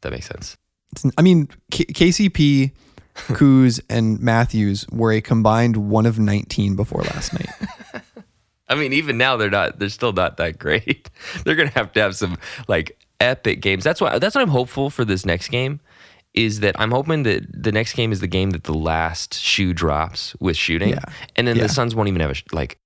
That 0.00 0.12
makes 0.12 0.26
sense. 0.26 0.56
It's- 0.94 1.12
I 1.18 1.20
mean, 1.22 1.48
K- 1.70 1.84
KCP, 1.84 2.70
Kuz, 3.16 3.80
and 3.90 4.18
Matthews 4.18 4.86
were 4.90 5.12
a 5.12 5.20
combined 5.20 5.76
one 5.76 6.06
of 6.06 6.18
nineteen 6.18 6.74
before 6.74 7.02
last 7.02 7.34
night. 7.34 7.50
I 8.68 8.74
mean, 8.74 8.92
even 8.92 9.16
now 9.18 9.36
they're 9.36 9.50
not. 9.50 9.78
They're 9.78 9.88
still 9.88 10.12
not 10.12 10.36
that 10.38 10.58
great. 10.58 11.08
They're 11.44 11.54
gonna 11.54 11.70
have 11.70 11.92
to 11.92 12.00
have 12.00 12.16
some 12.16 12.36
like 12.68 12.98
epic 13.20 13.60
games. 13.60 13.84
That's 13.84 14.00
why. 14.00 14.18
That's 14.18 14.34
what 14.34 14.42
I'm 14.42 14.48
hopeful 14.48 14.90
for 14.90 15.04
this 15.04 15.24
next 15.24 15.48
game. 15.48 15.80
Is 16.34 16.60
that 16.60 16.78
I'm 16.78 16.90
hoping 16.90 17.22
that 17.22 17.44
the 17.50 17.72
next 17.72 17.94
game 17.94 18.12
is 18.12 18.20
the 18.20 18.26
game 18.26 18.50
that 18.50 18.64
the 18.64 18.74
last 18.74 19.34
shoe 19.34 19.72
drops 19.72 20.34
with 20.40 20.56
shooting, 20.56 20.90
Yeah. 20.90 20.98
and 21.36 21.46
then 21.48 21.56
Yeah. 21.56 21.62
the 21.62 21.68
Suns 21.70 21.94
won't 21.94 22.08
even 22.08 22.20
have 22.20 22.30
a 22.30 22.34
like 22.54 22.78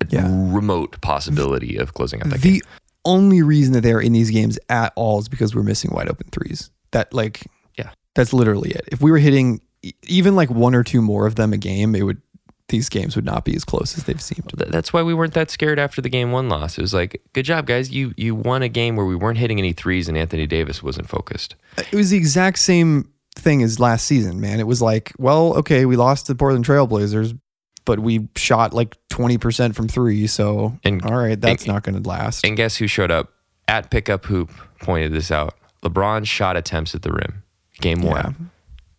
a 0.00 0.06
Yeah. 0.08 0.26
remote 0.28 1.00
possibility 1.00 1.76
of 1.76 1.94
closing 1.94 2.20
out 2.22 2.30
that 2.30 2.40
game. 2.40 2.54
the 2.54 2.62
only 3.04 3.42
reason 3.42 3.72
that 3.74 3.82
they're 3.82 4.00
in 4.00 4.12
these 4.12 4.30
games 4.30 4.58
at 4.68 4.92
all 4.96 5.18
is 5.20 5.28
because 5.28 5.54
we're 5.54 5.62
missing 5.62 5.90
wide 5.92 6.08
open 6.08 6.26
threes. 6.32 6.70
That 6.92 7.12
like, 7.14 7.42
Yeah. 7.78 7.90
that's 8.14 8.32
literally 8.32 8.70
it. 8.70 8.88
If 8.90 9.00
we 9.00 9.10
were 9.10 9.18
hitting 9.18 9.60
even 10.08 10.34
like 10.34 10.50
one 10.50 10.74
or 10.74 10.82
two 10.82 11.00
more 11.00 11.26
of 11.26 11.36
them 11.36 11.52
a 11.52 11.56
game, 11.56 11.94
it 11.94 12.02
would 12.02 12.20
these 12.68 12.88
games 12.88 13.16
would 13.16 13.24
not 13.24 13.44
be 13.44 13.54
as 13.56 13.64
close 13.64 13.96
as 13.96 14.04
they've 14.04 14.20
seemed. 14.20 14.48
Th- 14.56 14.70
That's 14.70 14.92
why 14.92 15.02
we 15.02 15.14
weren't 15.14 15.34
that 15.34 15.50
scared 15.50 15.78
after 15.78 16.00
the 16.02 16.08
game 16.08 16.32
one 16.32 16.48
loss. 16.48 16.76
It 16.78 16.82
was 16.82 16.92
like, 16.94 17.20
good 17.32 17.44
job, 17.44 17.66
guys. 17.66 17.90
You 17.90 18.12
you 18.16 18.34
won 18.34 18.62
a 18.62 18.68
game 18.68 18.96
where 18.96 19.06
we 19.06 19.16
weren't 19.16 19.38
hitting 19.38 19.58
any 19.58 19.72
threes 19.72 20.08
and 20.08 20.16
Anthony 20.18 20.46
Davis 20.46 20.82
wasn't 20.82 21.08
focused. 21.08 21.54
It 21.78 21.94
was 21.94 22.10
the 22.10 22.16
exact 22.16 22.58
same 22.58 23.10
thing 23.36 23.62
as 23.62 23.78
last 23.80 24.06
season, 24.06 24.40
man. 24.40 24.60
It 24.60 24.66
was 24.66 24.82
like, 24.82 25.12
well, 25.18 25.54
okay, 25.58 25.84
we 25.86 25.96
lost 25.96 26.26
to 26.26 26.32
the 26.32 26.36
Portland 26.36 26.64
Trailblazers, 26.66 27.38
but 27.84 28.00
we 28.00 28.28
shot 28.36 28.74
like 28.74 28.96
20% 29.10 29.74
from 29.74 29.88
three. 29.88 30.26
So, 30.26 30.78
And- 30.84 31.02
all 31.02 31.16
right, 31.16 31.40
that's 31.40 31.64
and- 31.64 31.72
not 31.72 31.84
going 31.84 32.02
to 32.02 32.08
last. 32.08 32.44
And 32.44 32.56
guess 32.56 32.76
who 32.76 32.86
showed 32.86 33.10
up 33.10 33.32
at 33.68 33.90
pickup 33.90 34.24
hoop? 34.26 34.50
Pointed 34.80 35.12
this 35.12 35.30
out. 35.30 35.54
LeBron 35.82 36.26
shot 36.26 36.56
attempts 36.56 36.94
at 36.94 37.02
the 37.02 37.12
rim. 37.12 37.42
Game 37.80 38.02
Yeah. 38.02 38.10
one, 38.10 38.50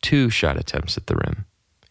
two 0.01 0.29
shot 0.29 0.57
attempts 0.57 0.97
at 0.97 1.07
the 1.07 1.15
rim. 1.15 1.45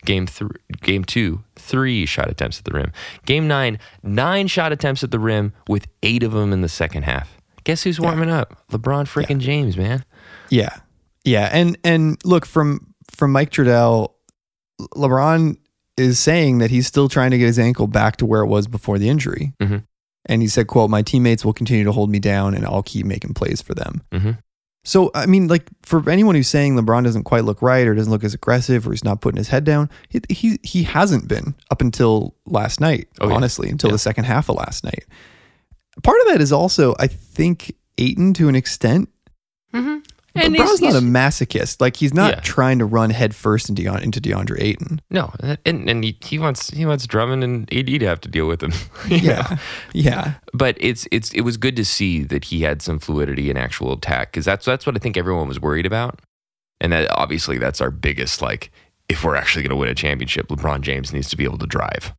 Game 0.05 0.27
three, 0.27 0.49
game 0.81 1.05
two, 1.05 1.43
three 1.69 2.07
shot 2.07 2.29
attempts 2.31 2.59
at 2.59 2.65
the 2.65 2.73
rim. 2.73 2.91
Game 3.27 3.47
nine, 3.47 3.79
nine 4.03 4.47
shot 4.49 4.73
attempts 4.73 5.05
at 5.05 5.11
the 5.11 5.19
rim 5.19 5.53
with 5.69 5.87
eight 6.03 6.23
of 6.23 6.33
them 6.33 6.53
in 6.53 6.61
the 6.63 6.69
second 6.69 7.05
half. 7.05 7.37
Guess 7.65 7.83
who's 7.83 8.01
warming 8.01 8.31
up? 8.31 8.67
LeBron 8.73 9.05
freaking 9.05 9.39
James, 9.39 9.77
man. 9.77 10.05
yeah. 10.51 10.77
Yeah. 11.25 11.51
And, 11.53 11.77
and 11.85 12.17
look, 12.25 12.47
from, 12.47 12.95
from 13.11 13.33
Mike 13.33 13.51
Trudell, 13.51 14.13
LeBron 14.95 15.57
is 15.99 16.19
saying 16.19 16.59
that 16.59 16.71
he's 16.71 16.87
still 16.87 17.09
trying 17.09 17.31
to 17.33 17.39
get 17.39 17.47
his 17.47 17.59
ankle 17.59 17.87
back 17.87 18.17
to 18.17 18.25
where 18.27 18.41
it 18.41 18.47
was 18.47 18.67
before 18.67 18.99
the 18.99 19.09
injury. 19.09 19.53
Mhm. 19.61 19.85
And 20.27 20.41
he 20.43 20.49
said, 20.49 20.67
quote, 20.69 20.89
my 20.91 21.03
teammates 21.03 21.45
will 21.45 21.53
continue 21.53 21.85
to 21.85 21.93
hold 21.93 22.11
me 22.11 22.19
down 22.19 22.55
and 22.55 22.65
I'll 22.65 22.83
keep 22.83 23.05
making 23.05 23.35
plays 23.35 23.61
for 23.61 23.75
them. 23.75 24.03
hmm 24.13 24.31
So, 24.85 25.11
I 25.15 25.27
mean, 25.27 25.49
like 25.49 25.69
for 25.83 26.09
anyone 26.09 26.35
who's 26.35 26.49
saying 26.49 26.75
LeBron 26.77 27.05
doesn't 27.05 27.25
quite 27.25 27.45
look 27.45 27.61
right 27.61 27.87
or 27.87 27.95
doesn't 27.95 28.11
look 28.13 28.25
as 28.25 28.33
aggressive 28.33 28.87
or 28.87 28.93
he's 28.93 29.05
not 29.05 29.21
putting 29.21 29.37
his 29.37 29.49
head 29.49 29.65
down, 29.65 29.91
he 30.09 30.21
he, 30.31 30.59
he 30.63 30.83
hasn't 30.85 31.29
been 31.29 31.55
up 31.71 31.81
until 31.83 32.35
last 32.47 32.81
night, 32.81 33.09
Oh, 33.21 33.29
yeah. 33.29 33.35
honestly, 33.35 33.69
until 33.69 33.91
Yeah. 33.91 33.95
the 33.95 33.99
second 33.99 34.25
half 34.25 34.49
of 34.49 34.57
last 34.57 34.85
night. 34.85 35.05
Part 36.03 36.19
of 36.23 36.29
that 36.29 36.41
is 36.41 36.53
also, 36.53 36.95
I 36.99 37.07
think, 37.09 37.75
Ayton 37.99 38.33
to 38.35 38.49
an 38.49 38.55
extent. 38.55 39.09
Mm-hmm. 39.75 39.99
And 40.45 40.55
LeBron's 40.55 40.79
he's- 40.81 40.93
not 40.95 41.03
a 41.03 41.05
masochist. 41.05 41.81
Like 41.81 41.97
he's 41.97 42.15
not 42.15 42.31
Yeah. 42.35 42.41
trying 42.41 42.79
to 42.79 42.85
run 42.85 43.11
headfirst 43.11 43.69
into, 43.69 43.83
Deon, 43.83 44.03
into 44.03 44.21
DeAndre 44.21 44.61
Ayton. 44.61 45.01
No, 45.11 45.33
and 45.65 45.89
and 45.89 46.05
he, 46.05 46.17
he 46.23 46.39
wants 46.39 46.71
he 46.71 46.85
wants 46.87 47.07
Drummond 47.07 47.45
and 47.45 47.63
AD 47.73 47.87
to 47.87 48.07
have 48.07 48.21
to 48.23 48.29
deal 48.29 48.47
with 48.47 48.63
him. 48.63 48.73
you 49.09 49.19
know? 49.19 49.23
Yeah. 49.35 49.59
Yeah. 49.93 50.35
but 50.55 50.77
it's 50.81 51.07
it's 51.13 51.33
it 51.33 51.43
was 51.43 51.57
good 51.57 51.77
to 51.77 51.85
see 51.85 52.23
that 52.25 52.45
he 52.45 52.63
had 52.63 52.83
some 52.83 52.99
fluidity 52.99 53.51
in 53.51 53.57
actual 53.57 53.93
attack 53.93 54.33
because 54.33 54.45
that's 54.45 54.65
that's 54.65 54.87
what 54.87 54.97
I 54.97 54.99
think 54.99 55.17
everyone 55.17 55.49
was 55.49 55.61
worried 55.61 55.87
about, 55.87 56.21
and 56.81 56.93
that 56.93 57.11
obviously 57.11 57.59
that's 57.59 57.81
our 57.81 57.91
biggest 57.91 58.41
like 58.43 58.71
if 59.09 59.25
we're 59.25 59.37
actually 59.37 59.63
going 59.63 59.71
to 59.71 59.77
win 59.77 59.89
a 59.89 59.95
championship, 59.95 60.49
LeBron 60.49 60.83
James 60.83 61.13
needs 61.15 61.31
to 61.31 61.37
be 61.37 61.45
able 61.45 61.57
to 61.59 61.67
drive. 61.67 62.15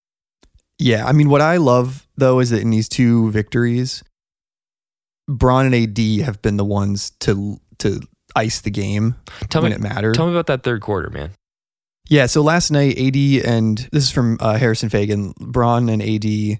Yeah, 0.79 1.05
I 1.05 1.11
mean, 1.11 1.29
what 1.29 1.41
I 1.41 1.57
love 1.57 2.07
though 2.17 2.39
is 2.39 2.49
that 2.51 2.61
in 2.61 2.69
these 2.71 2.89
two 2.89 3.29
victories, 3.31 4.03
Bron 5.27 5.71
and 5.71 5.75
AD 5.75 6.25
have 6.25 6.41
been 6.41 6.57
the 6.57 6.65
ones 6.65 7.11
to 7.21 7.59
to 7.79 8.01
ice 8.35 8.61
the 8.61 8.69
game 8.71 9.15
Tell 9.49 9.61
when 9.61 9.71
me, 9.71 9.75
it 9.75 9.81
mattered. 9.81 10.13
tell 10.15 10.25
me 10.27 10.31
about 10.33 10.47
that 10.47 10.63
third 10.63 10.81
quarter, 10.81 11.09
man. 11.09 11.31
yeah, 12.09 12.25
so 12.25 12.41
last 12.41 12.71
night, 12.71 12.97
AD 12.97 13.15
and 13.45 13.77
this 13.91 14.03
is 14.05 14.11
from 14.11 14.37
uh, 14.39 14.57
Harrison 14.57 14.89
Faigen, 14.89 15.35
Bron 15.37 15.89
and 15.89 16.01
AD 16.01 16.59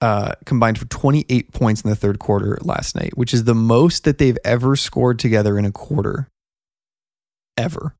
uh, 0.00 0.32
combined 0.46 0.78
for 0.78 0.86
28 0.86 1.52
points 1.52 1.82
in 1.82 1.90
the 1.90 1.94
third 1.96 2.18
quarter 2.18 2.58
last 2.62 2.96
night, 2.96 3.16
which 3.16 3.32
is 3.32 3.44
the 3.44 3.54
most 3.54 4.02
that 4.04 4.18
they've 4.18 4.38
ever 4.44 4.74
scored 4.74 5.18
together 5.18 5.56
in 5.58 5.64
a 5.64 5.70
quarter, 5.72 6.26
ever. 7.56 7.94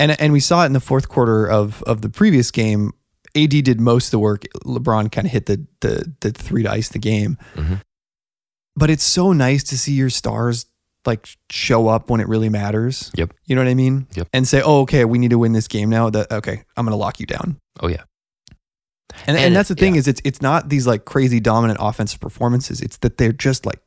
And 0.00 0.18
and 0.20 0.32
we 0.32 0.40
saw 0.40 0.62
it 0.62 0.66
in 0.66 0.72
the 0.72 0.80
fourth 0.80 1.08
quarter 1.08 1.46
of 1.46 1.82
of 1.84 2.00
the 2.02 2.08
previous 2.08 2.50
game. 2.50 2.92
AD 3.36 3.50
did 3.50 3.80
most 3.80 4.06
of 4.06 4.10
the 4.12 4.18
work. 4.18 4.44
LeBron 4.64 5.10
kind 5.12 5.26
of 5.26 5.32
hit 5.32 5.46
the 5.46 5.64
the 5.80 6.12
the 6.20 6.32
three 6.32 6.62
to 6.64 6.70
ice 6.70 6.88
the 6.88 6.98
game. 6.98 7.36
Mhm. 7.54 7.80
But 8.74 8.88
it's 8.90 9.04
so 9.04 9.32
nice 9.32 9.62
to 9.64 9.78
see 9.78 9.92
your 9.92 10.10
stars 10.10 10.64
like 11.06 11.28
show 11.50 11.88
up 11.88 12.10
when 12.10 12.20
it 12.20 12.28
really 12.28 12.48
matters. 12.48 13.10
Yep. 13.16 13.32
You 13.46 13.56
know 13.56 13.62
what 13.62 13.68
I 13.70 13.74
mean? 13.74 14.06
Yep. 14.14 14.28
And 14.32 14.46
say, 14.46 14.62
"Oh, 14.64 14.82
okay, 14.82 15.04
we 15.04 15.18
need 15.18 15.30
to 15.30 15.38
win 15.38 15.52
this 15.52 15.68
game 15.68 15.90
now." 15.90 16.10
That 16.10 16.30
okay, 16.32 16.62
I'm 16.76 16.84
going 16.84 16.92
to 16.92 16.96
lock 16.96 17.18
you 17.20 17.26
down. 17.26 17.56
Oh 17.80 17.88
yeah, 17.88 18.02
And, 19.26 19.36
and, 19.36 19.38
And 19.38 19.56
that's 19.56 19.68
the 19.68 19.74
thing 19.74 19.94
yeah. 19.94 20.00
is 20.00 20.08
it's 20.08 20.20
it's 20.24 20.40
not 20.42 20.68
these 20.68 20.86
like 20.86 21.04
crazy 21.04 21.40
dominant 21.40 21.78
offensive 21.82 22.20
performances. 22.20 22.80
It's 22.80 22.98
that 22.98 23.18
they're 23.18 23.32
just 23.32 23.66
like 23.66 23.80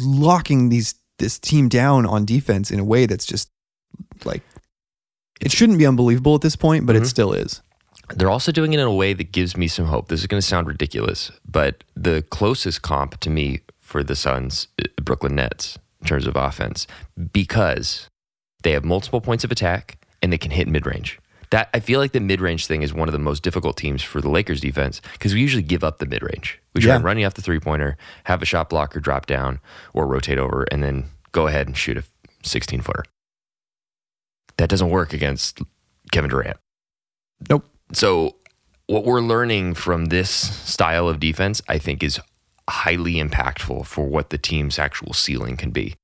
locking 0.00 0.68
these 0.68 0.94
this 1.18 1.38
team 1.38 1.68
down 1.68 2.04
on 2.06 2.24
defense 2.24 2.70
in 2.70 2.78
a 2.78 2.84
way 2.84 3.06
that's 3.06 3.24
just 3.24 3.48
like 4.24 4.42
it 5.40 5.50
shouldn't 5.52 5.78
be 5.78 5.86
unbelievable 5.86 6.34
at 6.34 6.40
this 6.42 6.56
point, 6.56 6.86
but 6.86 6.96
it 6.96 7.02
Mhm. 7.02 7.06
still 7.06 7.32
is. 7.32 7.62
They're 8.14 8.30
also 8.30 8.52
doing 8.52 8.72
it 8.72 8.80
in 8.80 8.86
a 8.86 8.92
way 8.94 9.12
that 9.14 9.32
gives 9.32 9.56
me 9.56 9.66
some 9.68 9.86
hope. 9.86 10.08
This 10.08 10.20
is 10.20 10.26
going 10.26 10.40
to 10.40 10.46
sound 10.46 10.66
ridiculous, 10.66 11.30
but 11.46 11.82
the 11.94 12.22
closest 12.30 12.82
comp 12.82 13.18
to 13.20 13.30
me 13.30 13.60
for 13.80 14.04
the 14.04 14.14
Suns, 14.14 14.68
uh, 14.80 14.84
Brooklyn 15.02 15.34
Nets, 15.34 15.78
in 16.00 16.06
terms 16.06 16.26
of 16.26 16.36
offense, 16.36 16.86
because 17.32 18.08
they 18.62 18.72
have 18.72 18.84
multiple 18.84 19.20
points 19.20 19.44
of 19.44 19.50
attack 19.52 19.98
and 20.22 20.32
they 20.32 20.38
can 20.38 20.50
hit 20.50 20.68
mid 20.68 20.86
range. 20.86 21.18
That 21.50 21.68
I 21.72 21.78
feel 21.80 22.00
like 22.00 22.10
the 22.12 22.20
mid 22.20 22.40
range 22.40 22.66
thing 22.66 22.82
is 22.82 22.92
one 22.92 23.08
of 23.08 23.12
the 23.12 23.18
most 23.20 23.42
difficult 23.42 23.76
teams 23.76 24.02
for 24.02 24.20
the 24.20 24.28
Lakers 24.28 24.60
defense 24.60 25.00
because 25.12 25.32
we 25.32 25.40
usually 25.40 25.62
give 25.62 25.84
up 25.84 25.98
the 25.98 26.06
mid 26.06 26.22
range. 26.22 26.60
We 26.74 26.80
try 26.80 26.96
Yeah. 26.96 27.02
running 27.02 27.24
off 27.24 27.34
the 27.34 27.42
three 27.42 27.60
pointer, 27.60 27.96
have 28.24 28.42
a 28.42 28.44
shot 28.44 28.68
blocker 28.68 28.98
drop 29.00 29.26
down 29.26 29.60
or 29.94 30.06
rotate 30.06 30.38
over, 30.38 30.66
and 30.72 30.82
then 30.82 31.10
go 31.32 31.46
ahead 31.46 31.68
and 31.68 31.76
shoot 31.76 31.96
a 31.96 32.04
16 32.42 32.80
footer. 32.80 33.04
That 34.56 34.68
doesn't 34.68 34.90
work 34.90 35.12
against 35.12 35.60
Kevin 36.12 36.30
Durant. 36.30 36.56
Nope. 37.48 37.64
So, 37.92 38.36
what 38.86 39.04
we're 39.04 39.20
learning 39.20 39.74
from 39.74 40.06
this 40.06 40.30
style 40.30 41.08
of 41.08 41.20
defense, 41.20 41.60
I 41.68 41.78
think, 41.78 42.02
is 42.02 42.18
highly 42.68 43.14
impactful 43.14 43.86
for 43.86 44.06
what 44.06 44.30
the 44.30 44.38
team's 44.38 44.78
actual 44.78 45.12
ceiling 45.12 45.56
can 45.56 45.70
be. 45.70 45.94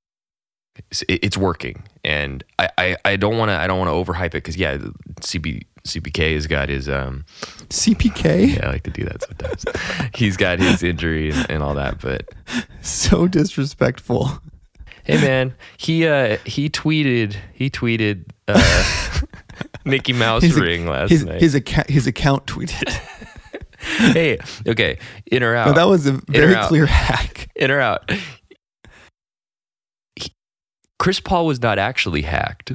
It's, 0.91 1.05
it's 1.07 1.37
working, 1.37 1.83
and 2.03 2.43
I, 2.59 2.71
I, 2.79 2.97
I 3.05 3.17
don't 3.17 3.37
want 3.37 3.51
to 3.51 3.55
I 3.55 3.67
don't 3.67 3.79
want 3.79 3.91
to 3.91 4.13
overhype 4.13 4.29
it 4.29 4.33
because 4.33 4.57
yeah, 4.57 4.79
CB, 5.21 5.65
CPK 5.87 6.33
has 6.35 6.47
got 6.47 6.71
his 6.71 6.89
um 6.89 7.27
CPK? 7.69 8.57
yeah 8.57 8.67
I 8.67 8.71
like 8.71 8.83
to 8.85 8.91
do 8.91 9.05
that 9.05 9.23
sometimes. 9.23 9.65
He's 10.15 10.39
got 10.39 10.61
his 10.61 10.83
injury 10.83 11.31
and, 11.31 11.51
and 11.51 11.63
all 11.63 11.75
that, 11.75 12.01
but 12.01 12.27
So 12.81 13.29
disrespectful. 13.29 14.31
Hey 15.05 15.21
man, 15.21 15.55
he 15.77 16.07
uh 16.07 16.39
he 16.47 16.71
tweeted 16.71 17.37
he 17.53 17.69
tweeted 17.69 18.25
uh 18.49 19.21
Mickey 19.85 20.15
Mouse 20.15 20.43
His, 20.43 20.59
ring 20.59 20.87
last 20.87 21.11
his, 21.11 21.25
night. 21.27 21.41
his 21.43 21.55
account 21.55 21.91
his 21.91 22.07
account 22.07 22.47
tweeted. 22.47 22.89
hey, 24.13 24.39
okay, 24.67 24.99
in 25.27 25.43
or 25.43 25.55
out. 25.55 25.69
No, 25.69 25.73
that 25.75 25.89
was 25.89 26.07
a 26.07 26.13
very 26.29 26.55
clear 26.67 26.87
hack. 26.87 27.49
in 27.57 27.71
or 27.71 27.81
out. 27.81 28.11
He- 30.17 30.33
Chris 30.99 31.21
Paul 31.21 31.47
was 31.47 31.61
not 31.61 31.79
actually 31.79 32.23
hacked. 32.23 32.73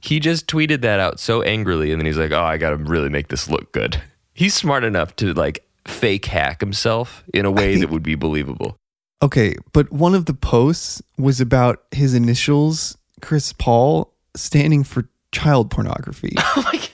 He 0.00 0.20
just 0.20 0.46
tweeted 0.46 0.82
that 0.82 1.00
out 1.00 1.18
so 1.20 1.42
angrily, 1.42 1.90
and 1.92 2.00
then 2.00 2.06
he's 2.06 2.18
like, 2.18 2.32
"Oh, 2.32 2.42
I 2.42 2.56
got 2.58 2.70
to 2.70 2.76
really 2.76 3.08
make 3.08 3.28
this 3.28 3.48
look 3.48 3.72
good." 3.72 4.00
He's 4.34 4.54
smart 4.54 4.84
enough 4.84 5.14
to 5.16 5.32
like 5.32 5.64
fake 5.86 6.26
hack 6.26 6.60
himself 6.60 7.22
in 7.32 7.44
a 7.46 7.50
way 7.50 7.72
think- 7.74 7.80
that 7.80 7.90
would 7.90 8.02
be 8.02 8.14
believable. 8.14 8.76
Okay, 9.22 9.54
but 9.72 9.90
one 9.90 10.14
of 10.14 10.26
the 10.26 10.34
posts 10.34 11.00
was 11.16 11.40
about 11.40 11.84
his 11.92 12.12
initials, 12.12 12.98
Chris 13.22 13.52
Paul, 13.54 14.12
standing 14.36 14.84
for 14.84 15.08
child 15.32 15.70
pornography. 15.70 16.34
Oh 16.38 16.62
my 16.64 16.72
god! 16.72 16.88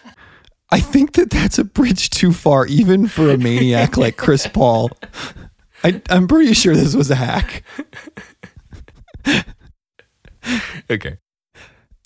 I 0.73 0.81
think 0.81 1.15
that 1.15 1.31
that's 1.31 1.59
a 1.59 1.65
bridge 1.65 2.11
too 2.11 2.33
far, 2.33 2.67
even 2.67 3.09
for 3.09 3.31
a 3.31 3.37
maniac 3.37 3.97
like 3.97 4.17
Chris 4.17 4.47
Paul. 4.53 4.91
I, 5.83 6.01
I'm 6.11 6.29
pretty 6.29 6.55
sure 6.55 6.75
this 6.77 6.95
was 6.95 7.11
a 7.11 7.17
hack. 7.17 7.65
Okay. 10.91 11.19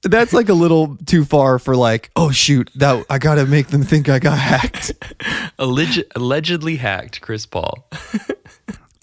That's 0.03 0.33
like 0.35 0.48
a 0.48 0.55
little 0.55 0.96
too 1.07 1.24
far 1.24 1.59
for 1.59 1.77
like, 1.77 2.11
oh 2.16 2.31
shoot, 2.31 2.70
that 2.74 3.05
I 3.09 3.18
gotta 3.18 3.46
make 3.46 3.68
them 3.68 3.83
think 3.83 4.09
I 4.09 4.18
got 4.18 4.38
hacked. 4.38 4.92
Alleg- 5.59 6.05
allegedly 6.14 6.77
hacked 6.77 7.20
Chris 7.20 7.46
Paul. 7.46 7.88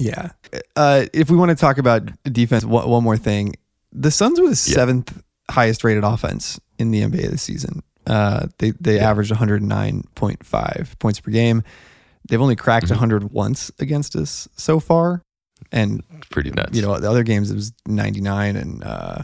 Yeah. 0.01 0.29
Uh, 0.75 1.05
if 1.13 1.29
we 1.29 1.37
want 1.37 1.49
to 1.49 1.55
talk 1.55 1.77
about 1.77 2.09
defense, 2.23 2.65
one, 2.65 2.89
one 2.89 3.03
more 3.03 3.17
thing. 3.17 3.53
The 3.91 4.09
Suns 4.09 4.39
were 4.39 4.49
the 4.49 4.55
seventh 4.55 5.21
highest 5.51 5.83
rated 5.83 6.03
offense 6.03 6.59
in 6.79 6.89
the 6.89 7.01
NBA 7.01 7.29
this 7.29 7.43
season. 7.43 7.83
Uh, 8.07 8.47
they 8.57 8.71
they 8.71 8.99
averaged 8.99 9.31
109.5 9.31 10.99
points 10.99 11.19
per 11.19 11.31
game. 11.31 11.63
They've 12.27 12.41
only 12.41 12.55
cracked 12.55 12.89
100 12.89 13.31
once 13.31 13.71
against 13.79 14.15
us 14.15 14.47
so 14.55 14.79
far, 14.79 15.21
and 15.71 16.03
It's 16.17 16.27
pretty 16.29 16.51
nuts. 16.51 16.75
you 16.75 16.81
know 16.81 16.97
the 16.99 17.09
other 17.09 17.23
games 17.23 17.51
it 17.51 17.55
was 17.55 17.73
99 17.87 18.55
and 18.55 18.83
uh, 18.83 19.23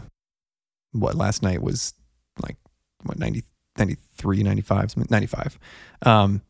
what 0.92 1.14
last 1.14 1.42
night 1.42 1.62
was 1.62 1.94
like 2.42 2.56
what 3.04 3.18
90 3.18 3.44
93 3.78 4.42
95 4.42 5.10
95 5.10 5.58
um, 6.02 6.42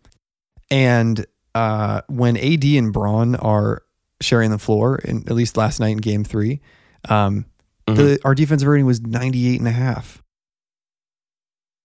and 0.70 1.26
uh, 1.54 2.00
when 2.08 2.36
AD 2.36 2.64
and 2.64 2.92
Bron 2.92 3.36
are 3.36 3.82
sharing 4.20 4.50
the 4.50 4.58
floor 4.58 4.96
in 4.96 5.18
at 5.28 5.32
least 5.32 5.56
last 5.56 5.80
night 5.80 5.90
in 5.90 5.98
game 5.98 6.24
3 6.24 6.60
um, 7.08 7.44
Mhm. 7.88 7.96
the 7.96 8.18
our 8.24 8.34
defensive 8.34 8.68
rating 8.68 8.84
was 8.86 9.00
98 9.00 9.58
and 9.60 9.68
a 9.68 9.72
half 9.72 10.22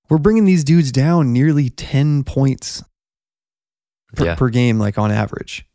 we're 0.10 0.18
bringing 0.18 0.46
these 0.46 0.64
dudes 0.64 0.92
down 0.92 1.34
nearly 1.34 1.70
10 1.70 2.24
points 2.24 2.84
per, 4.16 4.26
Yeah. 4.26 4.36
per 4.36 4.50
game 4.50 4.78
like 4.80 4.98
on 4.98 5.12
average 5.12 5.66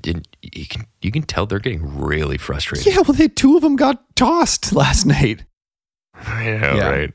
Didn't- 0.00 0.28
you 0.42 0.66
can 0.66 0.86
you 1.00 1.10
can 1.10 1.22
tell 1.22 1.46
they're 1.46 1.58
getting 1.58 1.98
really 1.98 2.36
frustrated. 2.38 2.86
yeah 2.86 3.00
well 3.00 3.14
they 3.14 3.28
two 3.28 3.56
of 3.56 3.62
them 3.62 3.76
got 3.76 4.14
tossed 4.16 4.72
last 4.82 5.06
night 5.06 5.44
I 6.14 6.44
know, 6.44 6.74
Yeah. 6.76 6.88
right? 6.88 7.12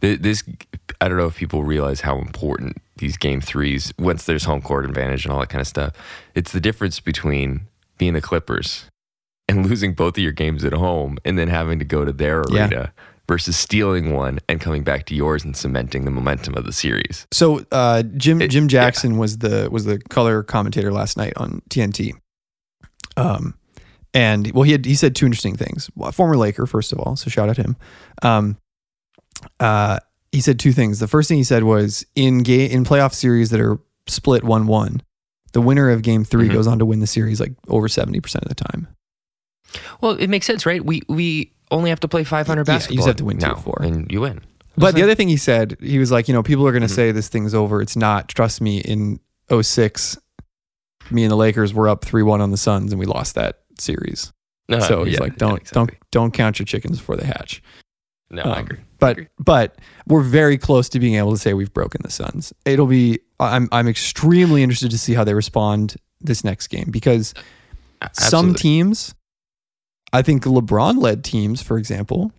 This, 0.00 0.44
I 1.00 1.08
don't 1.08 1.16
know 1.16 1.26
if 1.26 1.36
people 1.36 1.64
realize 1.64 2.02
how 2.02 2.18
important 2.18 2.76
these 2.98 3.16
game 3.16 3.40
threes, 3.40 3.92
once 3.98 4.24
there's 4.26 4.44
home 4.44 4.60
court 4.60 4.84
advantage 4.84 5.24
and 5.24 5.32
all 5.32 5.40
that 5.40 5.48
kind 5.48 5.62
of 5.62 5.66
stuff, 5.66 5.94
it's 6.34 6.52
the 6.52 6.60
difference 6.60 7.00
between 7.00 7.68
being 7.96 8.12
the 8.12 8.20
Clippers 8.20 8.84
and 9.48 9.64
losing 9.68 9.94
both 9.94 10.18
of 10.18 10.22
your 10.22 10.32
games 10.32 10.62
at 10.62 10.74
home 10.74 11.16
and 11.24 11.38
then 11.38 11.48
having 11.48 11.78
to 11.78 11.86
go 11.86 12.04
to 12.04 12.12
their 12.12 12.42
Yeah. 12.50 12.90
Arena 13.28 13.34
versus 13.34 13.56
stealing 13.56 14.12
one 14.12 14.38
and 14.48 14.60
coming 14.60 14.82
back 14.84 15.06
to 15.06 15.14
yours 15.14 15.44
and 15.44 15.56
cementing 15.56 16.04
the 16.04 16.10
momentum 16.10 16.54
of 16.54 16.64
the 16.64 16.72
series. 16.72 17.26
So 17.32 17.64
uh, 17.72 18.02
Jim 18.16 18.40
It- 18.42 18.48
Jim 18.48 18.64
yeah. 18.64 18.68
Jackson 18.68 19.18
was 19.18 19.38
the 19.38 19.68
was 19.70 19.84
the 19.84 19.98
color 20.10 20.42
commentator 20.42 20.92
last 20.92 21.16
night 21.16 21.32
on 21.36 21.62
TNT. 21.70 22.12
Um, 23.16 23.54
and 24.12 24.50
well, 24.52 24.62
he 24.64 24.72
had 24.72 24.84
he 24.84 24.94
said 24.94 25.14
two 25.16 25.26
interesting 25.26 25.56
things. 25.56 25.90
Well, 25.94 26.12
former 26.12 26.36
Laker, 26.36 26.66
first 26.66 26.92
of 26.92 26.98
all, 27.00 27.16
so 27.16 27.30
shout 27.30 27.48
out 27.48 27.56
to 27.56 27.62
him. 27.62 27.76
Um, 28.22 28.56
uh, 29.60 29.98
he 30.32 30.40
said 30.40 30.58
two 30.58 30.72
things. 30.72 30.98
The 30.98 31.08
first 31.08 31.28
thing 31.28 31.38
he 31.38 31.44
said 31.44 31.64
was 31.64 32.04
in 32.14 32.42
game 32.42 32.70
in 32.70 32.84
playoff 32.84 33.14
series 33.14 33.50
that 33.50 33.60
are 33.60 33.78
split 34.06 34.44
one 34.44 34.66
one, 34.66 35.02
the 35.52 35.60
winner 35.60 35.90
of 35.90 36.02
game 36.02 36.24
3 36.24 36.48
Mhm. 36.48 36.52
goes 36.52 36.66
on 36.66 36.78
to 36.78 36.84
win 36.86 37.00
the 37.00 37.06
series 37.06 37.40
like 37.40 37.52
over 37.68 37.88
seventy 37.88 38.20
percent 38.20 38.44
of 38.44 38.48
the 38.48 38.54
time. 38.64 38.88
Well, 40.00 40.12
it 40.12 40.28
makes 40.28 40.46
sense, 40.46 40.66
right? 40.66 40.84
We 40.84 41.02
we 41.08 41.52
only 41.74 41.90
have 41.90 42.00
to 42.00 42.08
play 42.08 42.24
500 42.24 42.66
Yeah, 42.66 42.74
you 42.88 42.96
just 42.96 43.06
have 43.06 43.16
to 43.16 43.24
win 43.24 43.38
two 43.38 43.46
now, 43.46 43.54
to 43.54 43.60
four. 43.60 43.78
and 43.82 44.10
you 44.10 44.20
win. 44.22 44.40
But 44.76 44.94
the 44.94 45.02
other 45.02 45.14
thing 45.14 45.28
he 45.28 45.36
said, 45.36 45.76
he 45.80 45.98
was 45.98 46.10
like, 46.10 46.26
you 46.26 46.34
know, 46.34 46.42
people 46.42 46.66
are 46.66 46.72
going 46.72 46.82
to 46.82 46.88
Mhm. 46.88 46.96
say 46.96 47.12
this 47.12 47.28
thing's 47.28 47.54
over. 47.54 47.80
It's 47.80 47.94
not. 47.96 48.28
Trust 48.28 48.60
me, 48.60 48.78
in 48.78 49.20
06, 49.48 50.18
me 51.10 51.22
and 51.22 51.30
the 51.30 51.36
Lakers 51.36 51.72
were 51.74 51.88
up 51.88 52.04
3-1 52.04 52.40
on 52.40 52.50
the 52.50 52.56
Suns 52.56 52.92
and 52.92 52.98
we 52.98 53.06
lost 53.06 53.34
that 53.36 53.60
series. 53.78 54.32
No, 54.68 54.80
so 54.80 55.04
he's 55.04 55.14
yeah, 55.14 55.20
like, 55.20 55.36
don't 55.36 55.60
exactly. 55.60 55.74
don't 55.74 56.10
don't 56.10 56.30
count 56.32 56.58
your 56.58 56.64
chickens 56.66 56.98
before 56.98 57.16
they 57.16 57.26
hatch. 57.26 57.62
No, 58.30 58.42
I 58.42 58.58
Um, 58.60 58.64
agree. 58.64 58.78
But 58.98 59.10
agree. 59.12 59.26
but 59.38 59.78
we're 60.08 60.22
very 60.22 60.56
close 60.56 60.88
to 60.88 60.98
being 60.98 61.16
able 61.16 61.32
to 61.32 61.36
say 61.38 61.52
we've 61.52 61.72
broken 61.74 62.00
the 62.02 62.10
Suns. 62.10 62.52
It'll 62.64 62.86
be 62.86 63.18
I'm 63.38 63.68
I'm 63.72 63.86
extremely 63.86 64.62
interested 64.62 64.90
to 64.90 64.98
see 64.98 65.12
how 65.12 65.22
they 65.22 65.34
respond 65.34 65.96
this 66.22 66.42
next 66.44 66.68
game 66.68 66.88
because 66.90 67.34
some 68.12 68.54
teams, 68.54 69.14
I 70.14 70.22
think 70.22 70.44
LeBron 70.44 71.00
led 71.02 71.24
teams, 71.24 71.60
for 71.60 71.76
example, 71.76 72.32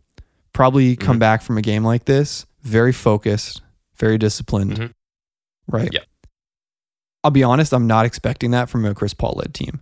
probably 0.54 0.96
come 0.96 1.18
Mhm. 1.18 1.20
back 1.20 1.42
from 1.42 1.58
a 1.58 1.62
game 1.62 1.84
like 1.84 2.06
this 2.06 2.46
very 2.62 2.94
focused, 2.94 3.62
very 3.98 4.18
disciplined, 4.18 4.78
Mhm. 4.80 4.92
right? 5.68 5.90
Yeah. 5.94 6.00
I'll 7.24 7.32
be 7.32 7.44
honest, 7.44 7.74
I'm 7.74 7.86
not 7.88 8.06
expecting 8.06 8.52
that 8.52 8.70
from 8.70 8.86
a 8.86 8.94
Chris 8.96 9.14
Paul 9.14 9.34
led 9.38 9.54
team. 9.54 9.82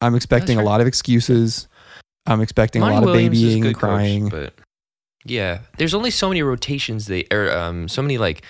I'm 0.00 0.14
expecting 0.14 0.58
a 0.58 0.62
lot 0.62 0.80
of 0.80 0.86
excuses. 0.86 1.68
I'm 2.26 2.40
expecting 2.40 2.80
Monty 2.80 2.96
a 2.96 3.00
lot 3.00 3.04
Williams 3.06 3.38
of 3.38 3.42
babying 3.42 3.66
and 3.66 3.74
crying. 3.74 4.30
coach, 4.30 4.52
but 4.56 4.64
yeah, 5.24 5.60
there's 5.78 5.94
only 5.94 6.10
so 6.10 6.28
many 6.28 6.42
rotations 6.42 7.06
they 7.06 7.26
or 7.30 7.50
um, 7.56 7.88
so 7.88 8.02
many 8.02 8.18
like 8.18 8.42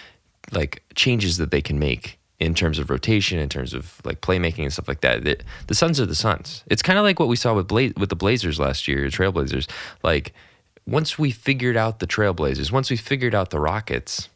like 0.53 0.83
changes 0.94 1.37
that 1.37 1.51
they 1.51 1.62
can 1.62 1.79
make 1.79 2.18
in 2.40 2.55
terms 2.55 2.79
of 2.79 2.90
rotation, 2.90 3.38
in 3.38 3.49
terms 3.49 3.73
of 3.75 4.01
like 4.05 4.20
playmaking 4.20 4.64
and 4.64 4.73
stuff 4.73 4.88
like 4.88 5.01
that. 5.03 5.25
The, 5.25 5.38
the 5.68 5.75
Suns 5.75 6.01
are 6.01 6.07
the 6.07 6.14
Suns. 6.14 6.64
It's 6.66 6.83
kind 6.83 6.99
of 6.99 7.05
like 7.05 7.18
what 7.20 7.29
we 7.29 7.37
saw 7.37 7.55
with 7.55 7.68
Bla- 7.68 7.92
with 7.97 8.09
the 8.11 8.16
Blazers 8.16 8.59
last 8.59 8.88
year, 8.88 9.07
Trailblazers. 9.07 9.68
Like 10.03 10.35
once 10.87 11.18
we 11.18 11.31
figured 11.31 11.77
out 11.77 12.01
the 12.01 12.07
Trailblazers, 12.07 12.73
once 12.73 12.90
we 12.90 12.97
figured 12.97 13.35
out 13.35 13.51
the 13.51 13.61
Rockets, 13.61 14.29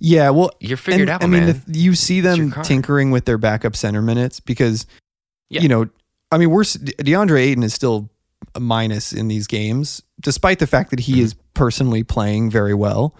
yeah, 0.00 0.30
well, 0.30 0.50
you're 0.60 0.76
figured 0.76 1.08
and, 1.08 1.10
out, 1.10 1.24
I 1.24 1.26
mean, 1.26 1.46
the, 1.46 1.62
you 1.78 1.94
see 1.94 2.20
them 2.20 2.52
tinkering 2.62 3.10
with 3.10 3.24
their 3.24 3.38
backup 3.38 3.74
center 3.74 4.02
minutes 4.02 4.38
because, 4.38 4.86
Yeah. 5.48 5.62
you 5.62 5.68
know, 5.68 5.88
I 6.30 6.38
mean, 6.38 6.50
we're 6.50 6.62
DeAndre 6.62 7.40
Ayton 7.40 7.62
is 7.62 7.72
still 7.74 8.10
a 8.54 8.60
minus 8.60 9.12
in 9.12 9.28
these 9.28 9.46
games, 9.46 10.02
despite 10.20 10.58
the 10.58 10.66
fact 10.66 10.90
that 10.90 11.00
he 11.00 11.16
Mhm. 11.16 11.22
is 11.24 11.34
personally 11.54 12.02
playing 12.04 12.50
very 12.50 12.74
well. 12.74 13.14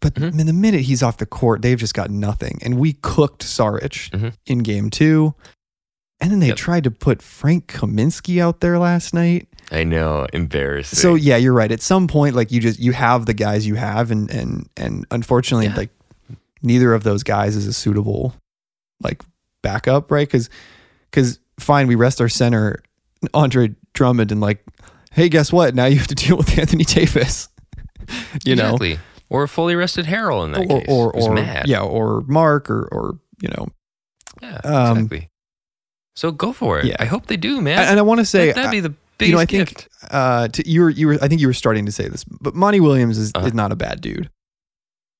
But 0.00 0.14
Mhm. 0.14 0.38
in 0.40 0.46
the 0.46 0.52
minute 0.52 0.82
he's 0.82 1.02
off 1.02 1.16
the 1.16 1.26
court, 1.26 1.62
they've 1.62 1.78
just 1.78 1.94
got 1.94 2.10
nothing. 2.10 2.58
And 2.62 2.78
we 2.78 2.94
cooked 2.94 3.44
Saric 3.44 4.10
Mhm. 4.10 4.32
in 4.46 4.58
game 4.60 4.90
two. 4.90 5.34
And 6.20 6.30
then 6.30 6.40
they 6.40 6.48
Yep. 6.48 6.56
tried 6.56 6.84
to 6.84 6.90
put 6.90 7.20
Frank 7.22 7.66
Kaminsky 7.66 8.40
out 8.40 8.60
there 8.60 8.78
last 8.78 9.12
night. 9.12 9.48
I 9.70 9.84
know, 9.84 10.26
embarrassing. 10.32 10.96
So 10.98 11.14
yeah, 11.14 11.36
you're 11.36 11.52
right. 11.52 11.70
At 11.72 11.82
some 11.82 12.06
point, 12.08 12.34
like 12.36 12.50
you 12.52 12.60
just 12.60 12.78
you 12.78 12.92
have 12.92 13.26
the 13.26 13.34
guys 13.34 13.66
you 13.66 13.74
have, 13.74 14.10
and 14.10 14.30
and 14.30 14.68
and 14.76 15.04
unfortunately, 15.10 15.66
Yeah. 15.66 15.76
like 15.76 15.90
neither 16.62 16.94
of 16.94 17.02
those 17.04 17.22
guys 17.22 17.54
is 17.56 17.66
a 17.66 17.72
suitable 17.72 18.34
like 19.02 19.22
backup, 19.62 20.10
right? 20.10 20.26
Because 20.26 20.48
because 21.10 21.38
fine, 21.58 21.86
we 21.86 21.94
rest 21.96 22.20
our 22.20 22.28
center 22.28 22.82
Andre 23.34 23.74
Drummond 23.92 24.30
and 24.32 24.40
like, 24.40 24.64
hey, 25.12 25.28
guess 25.28 25.52
what? 25.52 25.74
Now 25.74 25.86
you 25.86 25.98
have 25.98 26.06
to 26.08 26.14
deal 26.14 26.36
with 26.36 26.56
Anthony 26.58 26.84
Davis. 26.84 27.48
you 28.44 28.54
know, 28.56 28.76
exactly. 28.76 28.98
Or 29.28 29.42
a 29.42 29.48
fully 29.48 29.74
rested 29.74 30.06
Harrell 30.06 30.44
in 30.44 30.52
that 30.52 30.60
or 30.70 30.80
case. 30.80 30.86
or, 30.88 31.12
or 31.16 31.34
mad. 31.34 31.66
yeah, 31.66 31.80
or 31.82 32.22
Marc 32.28 32.70
or 32.70 32.88
or 32.92 33.18
you 33.40 33.48
know, 33.48 33.66
Yeah, 34.40 34.60
Um, 34.64 34.96
exactly. 34.98 35.30
So 36.14 36.30
go 36.30 36.52
for 36.52 36.78
it. 36.78 36.86
yeah. 36.86 36.96
I 36.98 37.04
hope 37.06 37.26
they 37.26 37.36
do, 37.36 37.60
man. 37.60 37.78
and, 37.78 37.98
I 37.98 38.02
want 38.02 38.20
to 38.20 38.24
say 38.24 38.52
That'd 38.52 38.70
be 38.70 38.80
the 38.80 38.94
biggest 39.18 39.28
you 39.30 39.34
know, 39.34 39.40
I 39.40 39.44
think 39.46 39.68
gift. 39.68 39.88
uh, 40.10 40.48
to, 40.48 40.68
you 40.68 40.80
were 40.82 40.90
you 40.90 41.06
were 41.08 41.18
I 41.20 41.28
think 41.28 41.40
you 41.40 41.46
were 41.48 41.52
starting 41.52 41.84
to 41.86 41.92
say 41.92 42.08
this, 42.08 42.24
but 42.24 42.54
Monty 42.54 42.80
Williams 42.80 43.18
is, 43.18 43.32
Uh-huh. 43.34 43.46
is 43.46 43.52
not 43.54 43.72
a 43.72 43.76
bad 43.76 44.00
dude. 44.00 44.30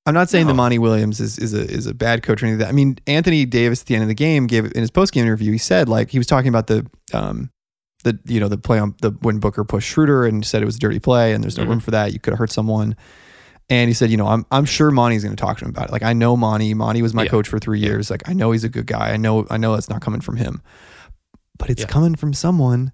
I'm 0.07 0.15
not 0.15 0.29
saying 0.31 0.47
that 0.47 0.55
Monty 0.55 0.79
Williams 0.79 1.19
is 1.19 1.37
is 1.39 1.53
a 1.53 1.63
is 1.69 1.87
a 1.89 1.93
bad 1.95 2.23
coach 2.23 2.41
or 2.43 2.47
anything. 2.47 2.61
Like 2.61 2.69
that. 2.69 2.73
I 2.73 2.77
mean, 2.77 2.97
Anthony 3.09 3.45
Davis 3.45 3.81
at 3.81 3.87
the 3.89 3.95
end 3.97 4.03
of 4.03 4.09
the 4.09 4.15
game 4.15 4.47
gave 4.47 4.65
in 4.67 4.81
his 4.81 4.91
post 4.93 5.13
game 5.13 5.25
interview. 5.25 5.51
He 5.51 5.59
said 5.59 5.89
like 5.89 6.11
he 6.11 6.19
was 6.19 6.29
talking 6.29 6.49
about 6.49 6.69
the 6.69 6.87
um 7.13 7.51
the 8.05 8.17
you 8.25 8.39
know 8.39 8.47
the 8.49 8.57
play 8.57 8.79
on 8.79 8.95
the 9.03 9.11
when 9.23 9.41
Booker 9.41 9.65
pushed 9.65 9.89
Schroeder 9.89 10.25
and 10.25 10.47
said 10.47 10.63
it 10.63 10.65
was 10.65 10.77
a 10.77 10.79
dirty 10.79 11.01
play 11.01 11.33
and 11.33 11.43
there's 11.43 11.59
no 11.59 11.65
Mhm. 11.65 11.69
room 11.71 11.81
for 11.81 11.91
that. 11.91 12.13
You 12.13 12.21
could 12.21 12.31
have 12.33 12.39
hurt 12.39 12.53
someone. 12.53 12.95
And 13.69 13.89
he 13.91 13.95
said, 13.95 14.11
you 14.11 14.17
know, 14.17 14.29
I'm 14.29 14.47
I'm 14.51 14.65
sure 14.65 14.91
Monty's 14.93 15.25
going 15.25 15.35
to 15.35 15.41
talk 15.41 15.59
to 15.59 15.65
him 15.65 15.71
about 15.71 15.89
it. 15.89 15.93
Like 15.93 16.03
I 16.05 16.13
know 16.13 16.37
Monty. 16.37 16.73
Monty 16.75 17.03
was 17.03 17.15
my 17.15 17.25
Yeah. 17.25 17.31
coach 17.31 17.49
for 17.49 17.59
three 17.59 17.81
years. 17.81 18.11
Like 18.11 18.29
I 18.29 18.33
know 18.33 18.53
he's 18.53 18.63
a 18.65 18.69
good 18.69 18.87
guy. 18.87 19.11
I 19.13 19.17
know 19.17 19.47
I 19.51 19.57
know 19.57 19.75
that's 19.75 19.89
not 19.91 20.01
coming 20.01 20.21
from 20.21 20.37
him, 20.37 20.63
but 21.59 21.69
it's 21.71 21.81
Yeah. 21.81 21.87
coming 21.89 22.15
from 22.15 22.33
someone 22.33 22.93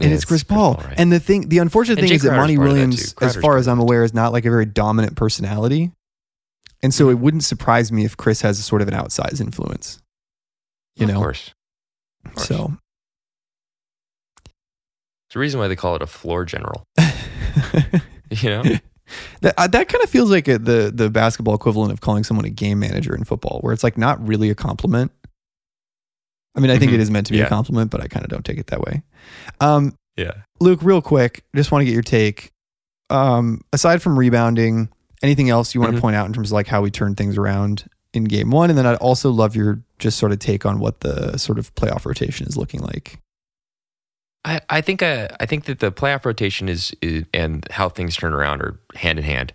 and 0.00 0.08
Yeah, 0.10 0.14
it's 0.14 0.24
Chris 0.24 0.42
Paul. 0.44 0.80
right? 0.84 0.94
And 0.98 1.12
the 1.12 1.20
thing, 1.20 1.48
the 1.50 1.58
unfortunate 1.58 1.98
And 1.98 2.04
thing 2.04 2.08
Jay 2.10 2.14
is 2.16 2.22
that 2.22 2.36
Monty 2.36 2.54
of 2.54 2.60
that 2.62 2.68
Williams, 2.68 3.14
as 3.20 3.36
far 3.36 3.58
as 3.58 3.68
I'm 3.68 3.80
aware, 3.80 4.02
is 4.04 4.14
not 4.14 4.32
like 4.32 4.44
a 4.46 4.50
very 4.50 4.64
dominant 4.64 5.16
personality. 5.16 5.92
And 6.82 6.94
so 6.94 7.10
it 7.10 7.18
wouldn't 7.18 7.42
surprise 7.44 7.90
me 7.92 8.04
if 8.04 8.16
Chris 8.16 8.40
has 8.42 8.58
a 8.58 8.62
sort 8.62 8.80
of 8.80 8.88
an 8.88 8.94
outsized 8.94 9.40
influence. 9.40 10.00
You 10.94 11.04
of 11.06 11.12
know, 11.12 11.18
course. 11.20 11.52
Of 12.24 12.34
course. 12.36 12.46
so 12.48 12.78
It's 15.26 15.34
the 15.34 15.40
reason 15.40 15.60
why 15.60 15.68
they 15.68 15.76
call 15.76 15.96
it 15.96 16.02
a 16.02 16.06
floor 16.06 16.44
general. 16.46 16.84
You 18.30 18.50
know? 18.50 18.62
That 19.40 19.54
uh, 19.56 19.66
that 19.68 19.88
kind 19.88 20.02
of 20.04 20.10
feels 20.10 20.30
like 20.30 20.48
a, 20.48 20.58
the 20.58 20.90
the 20.94 21.10
basketball 21.10 21.54
equivalent 21.54 21.92
of 21.92 22.00
calling 22.00 22.24
someone 22.24 22.44
a 22.46 22.50
game 22.50 22.78
manager 22.78 23.14
in 23.14 23.24
football, 23.24 23.60
where 23.60 23.72
it's 23.72 23.84
like 23.84 23.96
not 23.98 24.24
really 24.26 24.50
a 24.50 24.54
compliment. 24.54 25.12
I 26.56 26.60
mean, 26.60 26.70
I 26.70 26.78
think 26.78 26.92
it 26.92 27.00
is 27.00 27.10
meant 27.10 27.26
to 27.28 27.32
be 27.32 27.40
a 27.40 27.48
compliment, 27.48 27.90
but 27.90 28.00
I 28.00 28.08
kind 28.08 28.24
of 28.24 28.30
don't 28.30 28.44
take 28.44 28.58
it 28.58 28.66
that 28.68 28.80
way. 28.80 29.02
Um, 29.60 29.94
yeah. 30.16 30.32
Luke, 30.60 30.80
real 30.82 31.00
quick, 31.00 31.44
just 31.54 31.70
want 31.70 31.82
to 31.82 31.84
get 31.86 31.92
your 31.92 32.02
take. 32.02 32.50
Um, 33.10 33.60
aside 33.72 34.02
from 34.02 34.18
rebounding, 34.18 34.88
anything 35.22 35.50
else 35.50 35.74
you 35.74 35.80
want 35.80 35.92
to 35.92 35.98
Mhm. 35.98 36.02
point 36.02 36.16
out 36.16 36.26
in 36.26 36.32
terms 36.32 36.48
of 36.48 36.52
like 36.52 36.66
how 36.66 36.82
we 36.82 36.90
turned 36.90 37.16
things 37.16 37.38
around 37.38 37.88
in 38.12 38.24
game 38.24 38.50
one? 38.50 38.70
And 38.70 38.78
then 38.78 38.86
I'd 38.86 38.96
also 38.96 39.30
love 39.30 39.54
your 39.54 39.80
just 39.98 40.18
sort 40.18 40.32
of 40.32 40.40
take 40.40 40.66
on 40.66 40.80
what 40.80 41.00
the 41.00 41.36
sort 41.38 41.58
of 41.58 41.72
playoff 41.76 42.04
rotation 42.04 42.46
is 42.48 42.56
looking 42.56 42.80
like. 42.80 43.18
I, 44.48 44.60
I 44.70 44.80
think 44.80 45.02
uh, 45.02 45.28
I 45.40 45.46
think 45.46 45.64
that 45.66 45.80
the 45.80 45.92
playoff 45.92 46.24
rotation 46.24 46.68
is, 46.68 46.92
is 47.02 47.24
and 47.34 47.66
how 47.70 47.88
things 47.88 48.16
turn 48.16 48.32
around 48.32 48.62
are 48.62 48.78
hand 48.94 49.18
in 49.18 49.24
hand. 49.24 49.52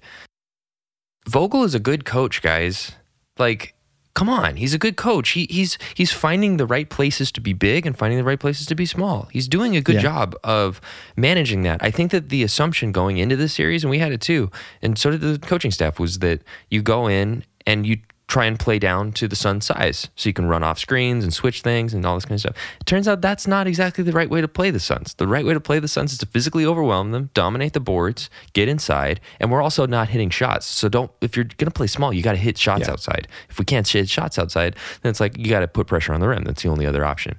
Vogel 1.27 1.63
is 1.63 1.73
a 1.73 1.79
good 1.79 2.05
coach, 2.05 2.41
guys. 2.41 2.91
Like, 3.39 3.73
come 4.13 4.29
on, 4.29 4.57
he's 4.57 4.73
a 4.73 4.77
good 4.77 4.95
coach. 4.95 5.29
He, 5.29 5.47
he's 5.49 5.77
he's 5.95 6.11
finding 6.11 6.57
the 6.57 6.65
right 6.67 6.89
places 6.89 7.31
to 7.31 7.41
be 7.41 7.53
big 7.53 7.85
and 7.87 7.97
finding 7.97 8.17
the 8.19 8.23
right 8.23 8.39
places 8.39 8.67
to 8.67 8.75
be 8.75 8.85
small. 8.85 9.27
He's 9.31 9.47
doing 9.47 9.75
a 9.75 9.81
good 9.81 9.95
Yeah. 9.95 10.01
job 10.01 10.35
of 10.43 10.79
managing 11.15 11.63
that. 11.63 11.81
I 11.81 11.89
think 11.91 12.11
that 12.11 12.29
the 12.29 12.43
assumption 12.43 12.91
going 12.91 13.17
into 13.17 13.35
this 13.35 13.53
series, 13.53 13.83
and 13.83 13.89
we 13.89 13.99
had 13.99 14.11
it 14.11 14.21
too, 14.21 14.51
and 14.81 14.97
so 14.97 15.11
did 15.11 15.21
the 15.21 15.39
coaching 15.39 15.71
staff, 15.71 15.97
was 15.99 16.19
that 16.19 16.41
you 16.69 16.81
go 16.83 17.07
in 17.07 17.43
and 17.65 17.87
you 17.87 17.97
try 18.33 18.45
and 18.45 18.59
play 18.59 18.79
down 18.79 19.11
to 19.11 19.27
the 19.27 19.35
Sun's 19.35 19.63
size, 19.67 20.09
so 20.15 20.27
you 20.27 20.33
can 20.33 20.47
run 20.47 20.63
off 20.63 20.79
screens 20.79 21.23
and 21.23 21.31
switch 21.31 21.61
things 21.61 21.93
and 21.93 22.03
all 22.03 22.15
this 22.15 22.25
kind 22.25 22.33
of 22.33 22.39
stuff. 22.39 22.55
It 22.81 22.87
turns 22.87 23.07
out 23.07 23.21
that's 23.21 23.45
not 23.45 23.67
exactly 23.67 24.03
the 24.03 24.11
right 24.11 24.27
way 24.27 24.41
to 24.41 24.47
play 24.47 24.71
the 24.71 24.79
Suns. 24.79 25.13
The 25.13 25.27
right 25.27 25.45
way 25.45 25.53
to 25.53 25.59
play 25.59 25.77
the 25.77 25.87
Suns 25.87 26.13
is 26.13 26.17
to 26.17 26.25
physically 26.25 26.65
overwhelm 26.65 27.11
them, 27.11 27.29
dominate 27.35 27.73
the 27.73 27.79
boards, 27.79 28.31
get 28.53 28.67
inside, 28.67 29.21
and 29.39 29.51
we're 29.51 29.61
also 29.61 29.85
not 29.85 30.09
hitting 30.09 30.31
shots. 30.31 30.65
So 30.65 30.89
don't 30.89 31.11
if 31.21 31.35
you're 31.35 31.45
gonna 31.57 31.69
play 31.69 31.85
small, 31.85 32.11
you 32.11 32.23
got 32.23 32.31
to 32.31 32.39
hit 32.39 32.57
shots 32.57 32.87
Yeah. 32.87 32.93
outside. 32.93 33.27
If 33.51 33.59
we 33.59 33.65
can't 33.65 33.87
hit 33.87 34.09
shots 34.09 34.39
outside, 34.39 34.75
then 35.03 35.11
it's 35.11 35.19
like 35.19 35.37
you 35.37 35.51
got 35.51 35.59
to 35.59 35.67
put 35.67 35.85
pressure 35.85 36.11
on 36.11 36.19
the 36.19 36.27
rim. 36.27 36.43
That's 36.43 36.63
the 36.63 36.69
only 36.69 36.87
other 36.87 37.05
option. 37.05 37.37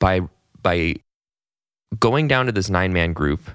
By 0.00 0.22
by 0.60 0.96
going 2.00 2.26
down 2.26 2.46
to 2.46 2.52
this 2.52 2.68
nine 2.68 2.92
man 2.92 3.12
group 3.12 3.48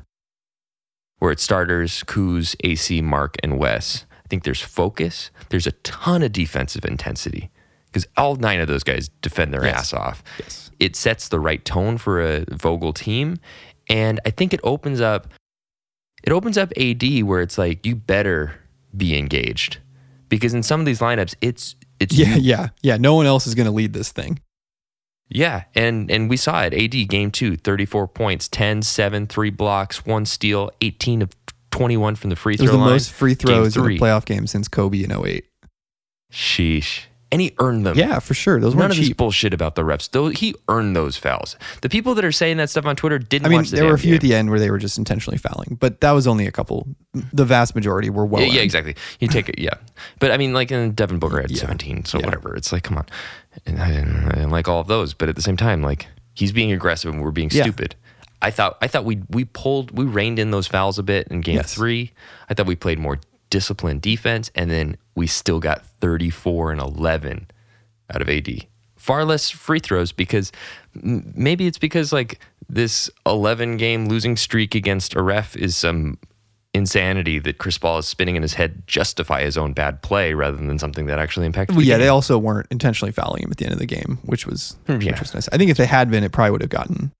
where 1.19 1.31
it's 1.31 1.43
starters, 1.43 2.01
Kuz, 2.03 2.55
AC, 2.63 3.01
Marc, 3.01 3.35
and 3.43 3.59
Wes. 3.59 4.05
I 4.25 4.27
think 4.29 4.43
there's 4.43 4.61
focus. 4.61 5.31
There's 5.49 5.67
a 5.67 5.71
ton 5.83 6.23
of 6.23 6.31
defensive 6.31 6.85
intensity 6.85 7.51
because 7.87 8.07
all 8.17 8.35
nine 8.35 8.59
of 8.59 8.67
those 8.67 8.83
guys 8.83 9.09
defend 9.21 9.53
their 9.53 9.63
Yes. 9.65 9.75
ass 9.75 9.93
off. 9.93 10.23
Yes. 10.39 10.71
It 10.79 10.95
sets 10.95 11.27
the 11.27 11.39
right 11.39 11.63
tone 11.63 11.97
for 11.97 12.21
a 12.21 12.45
Vogel 12.51 12.93
team, 12.93 13.37
and 13.89 14.19
I 14.25 14.31
think 14.31 14.53
it 14.53 14.59
opens 14.63 14.99
up. 15.01 15.27
It 16.23 16.31
opens 16.31 16.57
up 16.57 16.71
AD 16.77 17.23
where 17.23 17.41
it's 17.41 17.57
like 17.57 17.85
you 17.85 17.95
better 17.95 18.55
be 18.95 19.17
engaged 19.17 19.77
because 20.29 20.53
in 20.53 20.63
some 20.63 20.79
of 20.79 20.85
these 20.85 20.99
lineups, 20.99 21.35
it's 21.41 21.75
it's 21.99 22.15
Yeah, 22.17 22.35
you 22.35 22.41
yeah, 22.41 22.67
yeah. 22.81 22.97
No 22.97 23.13
one 23.15 23.25
else 23.25 23.45
is 23.45 23.55
going 23.55 23.65
to 23.65 23.71
lead 23.71 23.93
this 23.93 24.11
thing. 24.11 24.39
yeah, 25.29 25.63
and 25.75 26.09
and 26.11 26.29
we 26.29 26.37
saw 26.37 26.61
it. 26.63 26.73
AD 26.73 27.07
game 27.09 27.29
2, 27.31 27.57
34 27.57 28.07
points, 28.07 28.47
10, 28.47 28.81
7, 28.81 29.27
3 29.27 29.49
blocks, 29.51 30.05
1 30.05 30.25
steal, 30.25 30.71
18 30.81 31.21
of 31.21 31.29
21 31.73 32.15
from 32.15 32.29
the 32.29 32.35
free 32.35 32.53
It 32.53 32.61
was 32.61 32.69
the 32.71 32.77
line. 32.77 32.91
most 32.91 33.11
free 33.11 33.33
throws 33.33 33.75
in 33.75 33.83
a 33.83 33.87
playoff 33.87 34.25
game 34.25 34.45
since 34.47 34.67
Kobe 34.67 35.03
in 35.03 35.11
08. 35.11 35.43
Sheesh. 36.31 37.01
And 37.31 37.41
he 37.41 37.51
earned 37.57 37.83
them. 37.83 37.97
Yeah, 37.97 38.19
for 38.19 38.35
sure. 38.35 38.59
Those 38.59 38.75
None 38.75 38.81
weren't 38.81 38.91
of 38.93 38.97
this 38.99 39.11
bullshit 39.13 39.55
about 39.55 39.73
the 39.73 39.81
refs. 39.81 40.07
Though 40.11 40.27
he 40.27 40.53
earned 40.69 40.95
those 40.95 41.17
fouls. 41.17 41.57
The 41.81 41.89
people 41.89 42.13
that 42.13 42.23
are 42.23 42.31
saying 42.31 42.57
that 42.57 42.69
stuff 42.69 42.85
on 42.85 42.95
Twitter 42.95 43.17
didn't 43.17 43.47
I 43.47 43.49
mean, 43.49 43.57
watch 43.59 43.69
the 43.71 43.77
there 43.77 43.85
were 43.85 43.95
a 43.95 43.99
few 43.99 44.13
at 44.13 44.21
the 44.21 44.35
end 44.35 44.51
where 44.51 44.59
they 44.59 44.69
were 44.69 44.77
just 44.77 44.99
intentionally 44.99 45.39
fouling, 45.39 45.75
but 45.81 45.99
that 46.01 46.11
was 46.11 46.27
only 46.27 46.45
a 46.45 46.51
couple. 46.51 46.87
The 47.33 47.43
vast 47.43 47.73
majority 47.73 48.11
were 48.11 48.23
well. 48.23 48.43
yeah, 48.43 48.53
yeah, 48.53 48.61
exactly. 48.61 48.95
You 49.19 49.27
take 49.27 49.49
it, 49.49 49.57
yeah. 49.57 49.73
But 50.19 50.29
I 50.29 50.37
mean, 50.37 50.53
like, 50.53 50.69
and 50.69 50.95
Devin 50.95 51.17
Booker 51.17 51.41
had 51.41 51.49
Yeah. 51.49 51.61
17, 51.61 52.05
so 52.05 52.19
Yeah. 52.19 52.25
whatever. 52.25 52.55
It's 52.55 52.71
like, 52.71 52.83
come 52.83 52.99
on. 52.99 53.07
And 53.65 53.81
I 53.81 53.89
didn't, 53.89 54.25
I 54.27 54.35
didn't 54.35 54.51
like 54.51 54.67
all 54.67 54.79
of 54.81 54.85
those, 54.87 55.15
but 55.15 55.27
at 55.27 55.35
the 55.35 55.41
same 55.41 55.57
time, 55.57 55.81
like, 55.81 56.05
he's 56.35 56.51
being 56.51 56.71
aggressive 56.71 57.11
and 57.11 57.23
we're 57.23 57.31
being 57.31 57.49
stupid. 57.49 57.95
I 58.43 58.51
thought, 58.51 58.77
I 58.81 58.87
thought 58.87 59.05
we 59.05 59.21
we 59.29 59.45
pulled, 59.45 59.97
we 59.97 60.05
reined 60.05 60.37
in 60.37 60.51
those 60.51 60.67
fouls 60.67 60.99
a 60.99 61.03
bit 61.03 61.27
in 61.29 61.41
game 61.41 61.55
Yes. 61.55 61.73
three. 61.73 62.11
I 62.49 62.53
thought 62.53 62.67
we 62.67 62.75
played 62.75 62.99
more 62.99 63.19
disciplined 63.49 64.01
defense, 64.01 64.51
and 64.53 64.69
then 64.69 64.97
we 65.15 65.27
still 65.27 65.59
got 65.59 65.85
34 66.01 66.71
and 66.73 66.81
11 66.81 67.47
out 68.13 68.21
of 68.21 68.29
AD. 68.29 68.67
Far 68.97 69.25
less 69.25 69.49
free 69.49 69.79
throws 69.79 70.11
because 70.11 70.51
m- 71.03 71.31
maybe 71.35 71.67
it's 71.67 71.77
because 71.77 72.11
like 72.13 72.39
this 72.69 73.09
11 73.25 73.77
game 73.77 74.07
losing 74.07 74.35
streak 74.37 74.75
against 74.75 75.15
a 75.15 75.21
ref 75.21 75.55
is 75.55 75.75
some 75.77 76.17
insanity 76.73 77.37
that 77.39 77.59
Chris 77.59 77.77
Paul 77.77 77.99
is 77.99 78.07
spinning 78.07 78.35
in 78.35 78.41
his 78.41 78.55
head 78.55 78.81
justify 78.87 79.43
his 79.43 79.57
own 79.57 79.73
bad 79.73 80.01
play 80.01 80.33
rather 80.33 80.57
than 80.57 80.79
something 80.79 81.05
that 81.05 81.19
actually 81.19 81.45
impacted. 81.45 81.75
Well, 81.75 81.81
the 81.83 81.87
yeah, 81.89 81.95
game. 81.95 82.01
they 82.01 82.07
also 82.07 82.37
weren't 82.39 82.67
intentionally 82.71 83.11
fouling 83.11 83.43
him 83.43 83.51
at 83.51 83.57
the 83.57 83.65
end 83.65 83.73
of 83.73 83.79
the 83.79 83.85
game, 83.85 84.17
which 84.23 84.47
was 84.47 84.75
Yeah. 84.87 85.19
was 85.19 85.33
nice. 85.33 85.47
I 85.51 85.57
think 85.57 85.69
if 85.69 85.77
they 85.77 85.85
had 85.85 86.09
been, 86.09 86.23
it 86.23 86.31
probably 86.31 86.51
would 86.51 86.61
have 86.61 86.71
gotten 86.71 87.11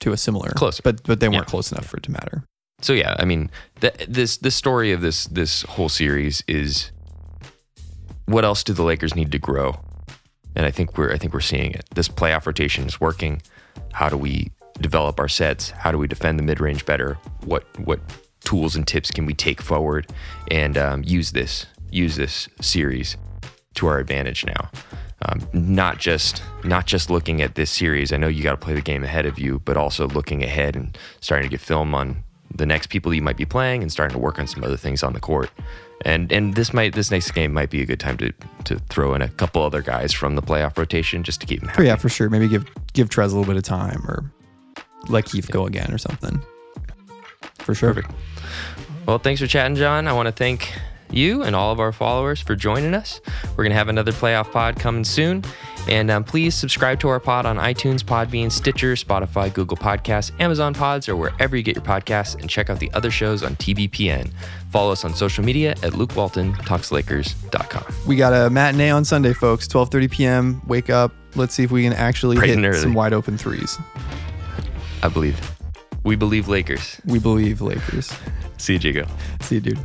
to 0.00 0.12
a 0.12 0.16
similar 0.16 0.50
Closer. 0.50 0.82
but 0.82 1.02
but 1.04 1.20
they 1.20 1.28
weren't 1.28 1.46
Yeah. 1.46 1.50
close 1.50 1.70
enough 1.72 1.86
for 1.86 1.96
it 1.98 2.02
to 2.04 2.10
matter. 2.10 2.44
so 2.80 2.92
yeah, 2.92 3.14
I 3.18 3.24
mean, 3.24 3.50
th- 3.80 4.06
this 4.08 4.36
this 4.38 4.54
story 4.54 4.92
of 4.92 5.00
this 5.00 5.24
this 5.26 5.62
whole 5.62 5.88
series 5.88 6.42
is 6.48 6.90
what 8.26 8.44
else 8.44 8.62
do 8.64 8.72
the 8.72 8.82
Lakers 8.84 9.14
need 9.14 9.32
to 9.32 9.38
grow? 9.38 9.80
And 10.56 10.66
I 10.66 10.70
think 10.70 10.96
we're 10.98 11.12
I 11.12 11.16
think 11.18 11.32
we're 11.34 11.40
seeing 11.40 11.72
it. 11.72 11.84
This 11.94 12.08
playoff 12.08 12.46
rotation 12.46 12.86
is 12.86 13.00
working. 13.00 13.42
How 13.92 14.08
do 14.08 14.16
we 14.16 14.50
develop 14.80 15.20
our 15.20 15.28
sets? 15.28 15.70
How 15.70 15.92
do 15.92 15.98
we 15.98 16.08
defend 16.08 16.38
the 16.38 16.42
mid 16.42 16.60
range 16.60 16.84
better? 16.86 17.18
What 17.44 17.64
what 17.78 18.00
tools 18.44 18.74
and 18.76 18.86
tips 18.86 19.10
can 19.10 19.26
we 19.26 19.34
take 19.34 19.60
forward 19.60 20.06
and 20.50 20.76
um, 20.78 21.02
use 21.06 21.32
this 21.32 21.66
use 21.90 22.16
this 22.16 22.48
series 22.60 23.16
to 23.74 23.86
our 23.86 23.98
advantage 23.98 24.44
now? 24.46 24.70
Um, 25.26 25.46
not 25.52 25.98
just 25.98 26.42
not 26.64 26.86
just 26.86 27.10
looking 27.10 27.42
at 27.42 27.54
this 27.54 27.70
series. 27.70 28.12
I 28.12 28.16
know 28.16 28.28
you 28.28 28.42
got 28.42 28.52
to 28.52 28.56
play 28.56 28.74
the 28.74 28.80
game 28.80 29.04
ahead 29.04 29.26
of 29.26 29.38
you, 29.38 29.60
but 29.60 29.76
also 29.76 30.08
looking 30.08 30.42
ahead 30.42 30.76
and 30.76 30.96
starting 31.20 31.48
to 31.48 31.50
get 31.50 31.60
film 31.60 31.94
on 31.94 32.24
the 32.54 32.66
next 32.66 32.88
people 32.88 33.12
you 33.12 33.22
might 33.22 33.36
be 33.36 33.44
playing 33.44 33.82
and 33.82 33.92
starting 33.92 34.14
to 34.14 34.18
work 34.18 34.38
on 34.38 34.46
some 34.46 34.64
other 34.64 34.76
things 34.76 35.02
on 35.02 35.12
the 35.12 35.20
court. 35.20 35.50
And 36.04 36.32
and 36.32 36.54
this 36.54 36.72
might 36.72 36.94
this 36.94 37.10
next 37.10 37.32
game 37.32 37.52
might 37.52 37.68
be 37.68 37.82
a 37.82 37.86
good 37.86 38.00
time 38.00 38.16
to 38.16 38.32
to 38.64 38.78
throw 38.88 39.14
in 39.14 39.20
a 39.20 39.28
couple 39.28 39.62
other 39.62 39.82
guys 39.82 40.12
from 40.12 40.36
the 40.36 40.42
playoff 40.42 40.78
rotation 40.78 41.22
just 41.22 41.40
to 41.42 41.46
keep 41.46 41.60
them 41.60 41.68
happy. 41.68 41.84
yeah, 41.84 41.96
for 41.96 42.08
sure. 42.08 42.30
Maybe 42.30 42.48
give 42.48 42.66
give 42.94 43.10
Trez 43.10 43.24
a 43.24 43.36
little 43.36 43.44
bit 43.44 43.56
of 43.56 43.62
time 43.62 44.02
or 44.08 44.32
let 45.08 45.26
Keith 45.26 45.50
go 45.50 45.66
again 45.66 45.92
or 45.92 45.98
something. 45.98 46.40
For 47.58 47.74
sure. 47.74 47.92
Perfect. 47.92 48.14
Well, 49.06 49.18
thanks 49.18 49.40
for 49.40 49.46
chatting, 49.46 49.76
John. 49.76 50.08
I 50.08 50.12
want 50.12 50.26
to 50.26 50.32
thank 50.32 50.72
you 51.12 51.42
and 51.42 51.54
all 51.56 51.72
of 51.72 51.80
our 51.80 51.92
followers 51.92 52.40
for 52.40 52.56
joining 52.56 52.94
us. 52.94 53.20
We're 53.50 53.64
going 53.64 53.70
to 53.70 53.76
have 53.76 53.88
another 53.88 54.12
playoff 54.12 54.50
pod 54.50 54.78
coming 54.78 55.04
soon. 55.04 55.44
And 55.88 56.10
um, 56.10 56.24
please 56.24 56.54
subscribe 56.54 57.00
to 57.00 57.08
our 57.08 57.20
pod 57.20 57.46
on 57.46 57.56
iTunes, 57.56 58.02
Podbean, 58.02 58.52
Stitcher, 58.52 58.94
Spotify, 58.94 59.52
Google 59.52 59.76
Podcasts, 59.76 60.30
Amazon 60.40 60.74
Pods, 60.74 61.08
or 61.08 61.16
wherever 61.16 61.56
you 61.56 61.62
get 61.62 61.74
your 61.74 61.84
podcasts. 61.84 62.38
And 62.38 62.48
check 62.50 62.70
out 62.70 62.78
the 62.78 62.90
other 62.92 63.10
shows 63.10 63.42
on 63.42 63.56
TBPN. 63.56 64.30
Follow 64.70 64.92
us 64.92 65.04
on 65.04 65.14
social 65.14 65.44
media 65.44 65.70
at 65.82 65.94
Luke 65.94 66.14
Walton, 66.14 66.52
TalksLakers.com. 66.54 67.94
We 68.06 68.16
got 68.16 68.32
a 68.32 68.50
matinee 68.50 68.90
on 68.90 69.04
Sunday, 69.04 69.32
folks. 69.32 69.66
12:30 69.68 70.10
p.m. 70.10 70.62
Wake 70.66 70.90
up. 70.90 71.12
Let's 71.34 71.54
see 71.54 71.64
if 71.64 71.70
we 71.70 71.82
can 71.82 71.92
actually 71.92 72.36
Bright 72.36 72.58
hit 72.58 72.74
some 72.74 72.94
wide 72.94 73.12
open 73.12 73.38
threes. 73.38 73.78
I 75.02 75.08
believe. 75.08 75.38
We 76.04 76.16
believe 76.16 76.48
Lakers. 76.48 77.00
We 77.04 77.18
believe 77.18 77.60
Lakers. 77.60 78.12
See 78.58 78.74
you, 78.74 78.78
Jago. 78.78 79.06
See 79.40 79.56
you, 79.56 79.60
dude. 79.60 79.78